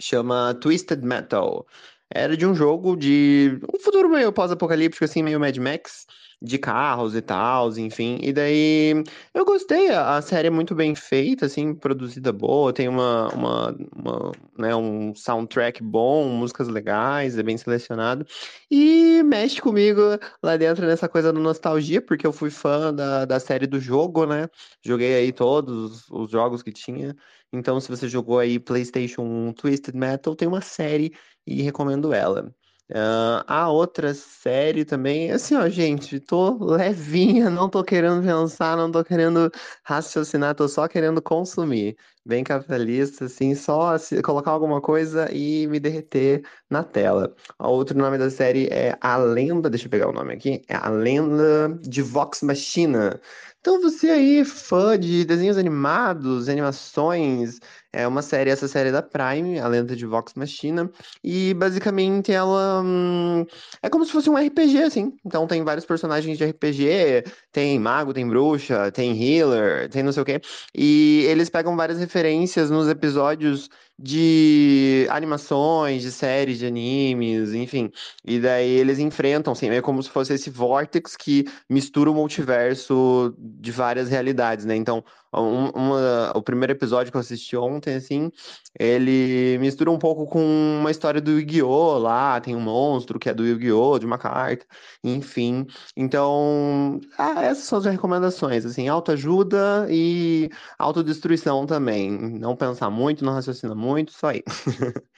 [0.00, 1.66] chama Twisted Metal.
[2.10, 6.06] Era de um jogo de um futuro meio pós-apocalíptico, assim, meio Mad Max
[6.40, 8.18] de carros e tal, enfim.
[8.22, 9.02] E daí
[9.34, 14.32] eu gostei, a série é muito bem feita, assim, produzida boa, tem uma, uma, uma
[14.58, 18.26] né, um soundtrack bom, músicas legais, é bem selecionado.
[18.70, 20.00] E mexe comigo
[20.42, 24.26] lá dentro nessa coisa da nostalgia, porque eu fui fã da, da série do jogo,
[24.26, 24.48] né?
[24.84, 27.16] Joguei aí todos os jogos que tinha.
[27.52, 31.12] Então, se você jogou aí PlayStation 1 Twisted Metal, tem uma série
[31.46, 32.52] e recomendo ela.
[32.88, 38.92] Uh, a outra série também, assim, ó, gente, tô levinha, não tô querendo pensar, não
[38.92, 39.50] tô querendo
[39.82, 41.96] raciocinar, tô só querendo consumir.
[42.24, 47.34] Bem capitalista, assim, só colocar alguma coisa e me derreter na tela.
[47.58, 50.88] Outro nome da série é A Lenda, deixa eu pegar o nome aqui, é A
[50.88, 53.20] Lenda de Vox Machina.
[53.60, 57.58] Então você aí, fã de desenhos animados, animações,
[57.92, 60.90] é uma série, essa série é da Prime, A Lenda de Vox Machina,
[61.22, 63.44] e basicamente ela hum,
[63.82, 65.12] é como se fosse um RPG, assim.
[65.24, 70.22] Então tem vários personagens de RPG, tem mago, tem bruxa, tem healer, tem não sei
[70.22, 70.40] o quê,
[70.74, 73.68] e eles pegam várias referências nos episódios
[73.98, 77.90] de animações, de séries, de animes, enfim.
[78.24, 83.34] E daí eles enfrentam, assim, é como se fosse esse vórtex que mistura o multiverso
[83.38, 84.76] de várias realidades, né?
[84.76, 85.02] Então,
[85.34, 88.30] um, uma, o primeiro episódio que eu assisti ontem, assim,
[88.78, 90.40] ele mistura um pouco com
[90.80, 91.98] uma história do Yu-Gi-Oh!
[91.98, 93.98] lá, tem um monstro que é do Yu-Gi-Oh!
[93.98, 94.66] de uma carta,
[95.02, 95.66] enfim.
[95.96, 100.48] Então, ah, essas são as recomendações, assim, autoajuda e
[100.78, 102.10] autodestruição também.
[102.10, 104.42] Não pensar muito, não raciocinar muito, só aí.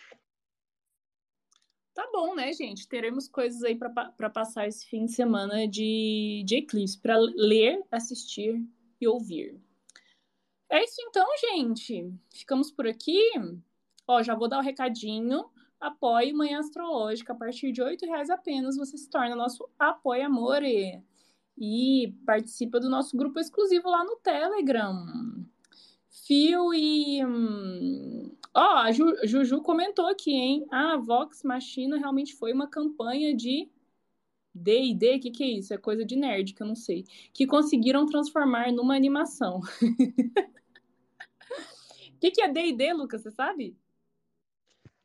[1.99, 2.87] Tá bom, né, gente?
[2.87, 8.65] Teremos coisas aí para passar esse fim de semana de, de eclipse, para ler, assistir
[9.01, 9.61] e ouvir.
[10.71, 12.13] É isso então, gente.
[12.31, 13.19] Ficamos por aqui.
[14.07, 15.45] Ó, já vou dar o um recadinho.
[15.81, 17.33] Apoie Manhã Astrológica.
[17.33, 21.03] A partir de R$ reais apenas você se torna nosso apoio amore.
[21.57, 24.95] E participa do nosso grupo exclusivo lá no Telegram.
[26.27, 27.25] Fio e.
[27.25, 30.67] Hum, ó, oh, a Ju, Juju comentou aqui, hein?
[30.71, 33.69] Ah, a Vox Machina realmente foi uma campanha de
[34.55, 35.73] D e D, o que, que é isso?
[35.73, 37.05] É coisa de nerd que eu não sei.
[37.33, 39.61] Que conseguiram transformar numa animação.
[42.19, 43.23] O que, que é D&D, Lucas?
[43.23, 43.79] Você sabe?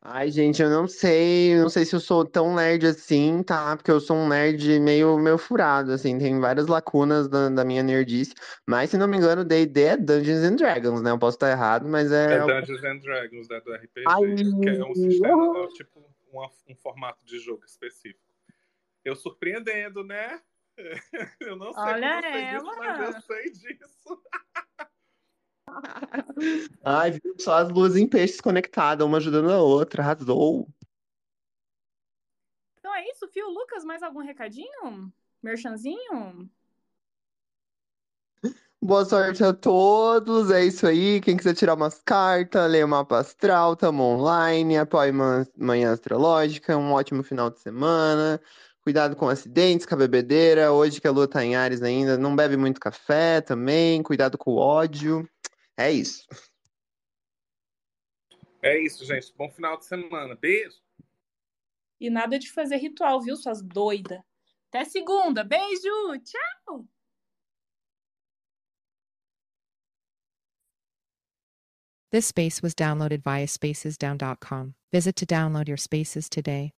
[0.02, 3.76] Ai, gente, eu não sei, não sei se eu sou tão nerd assim, tá?
[3.76, 7.84] Porque eu sou um nerd meio, meio furado, assim, tem várias lacunas da, da minha
[7.84, 8.34] nerdice.
[8.66, 11.12] Mas, se não me engano, D&D é Dungeons and Dragons, né?
[11.12, 12.34] Eu posso estar errado, mas é...
[12.34, 13.60] É Dungeons and Dragons, né?
[13.60, 18.20] Do RPG, Ai, que é um sistema, é, tipo, um, um formato de jogo específico.
[19.04, 20.40] Eu surpreendendo, né?
[21.40, 24.22] Eu não sei Olha como eu sei disso, mas eu sei disso.
[26.84, 30.68] Ai, viu só as luzes em peixes conectadas, uma ajudando a outra, arrasou.
[32.78, 33.48] Então é isso, Fio.
[33.48, 35.12] Lucas, mais algum recadinho?
[35.42, 36.50] Merchanzinho?
[38.84, 41.18] Boa sorte a todos, é isso aí.
[41.22, 45.10] Quem quiser tirar umas cartas, ler o mapa astral, tamo online, apoie
[45.56, 48.38] Manhã Astrológica, um ótimo final de semana.
[48.82, 50.70] Cuidado com acidentes, com a bebedeira.
[50.70, 54.02] Hoje que a lua tá em Ares ainda, não bebe muito café também.
[54.02, 55.26] Cuidado com o ódio.
[55.76, 56.26] É isso.
[58.62, 59.32] É isso, gente.
[59.36, 60.34] Bom final de semana.
[60.34, 60.80] Beijo.
[62.00, 64.20] E nada de fazer ritual, viu, suas doidas?
[64.68, 65.44] Até segunda.
[65.44, 66.18] Beijo.
[66.22, 66.86] Tchau.
[72.10, 74.74] This space was downloaded via spacesdown.com.
[74.92, 76.74] Visit to download your spaces today.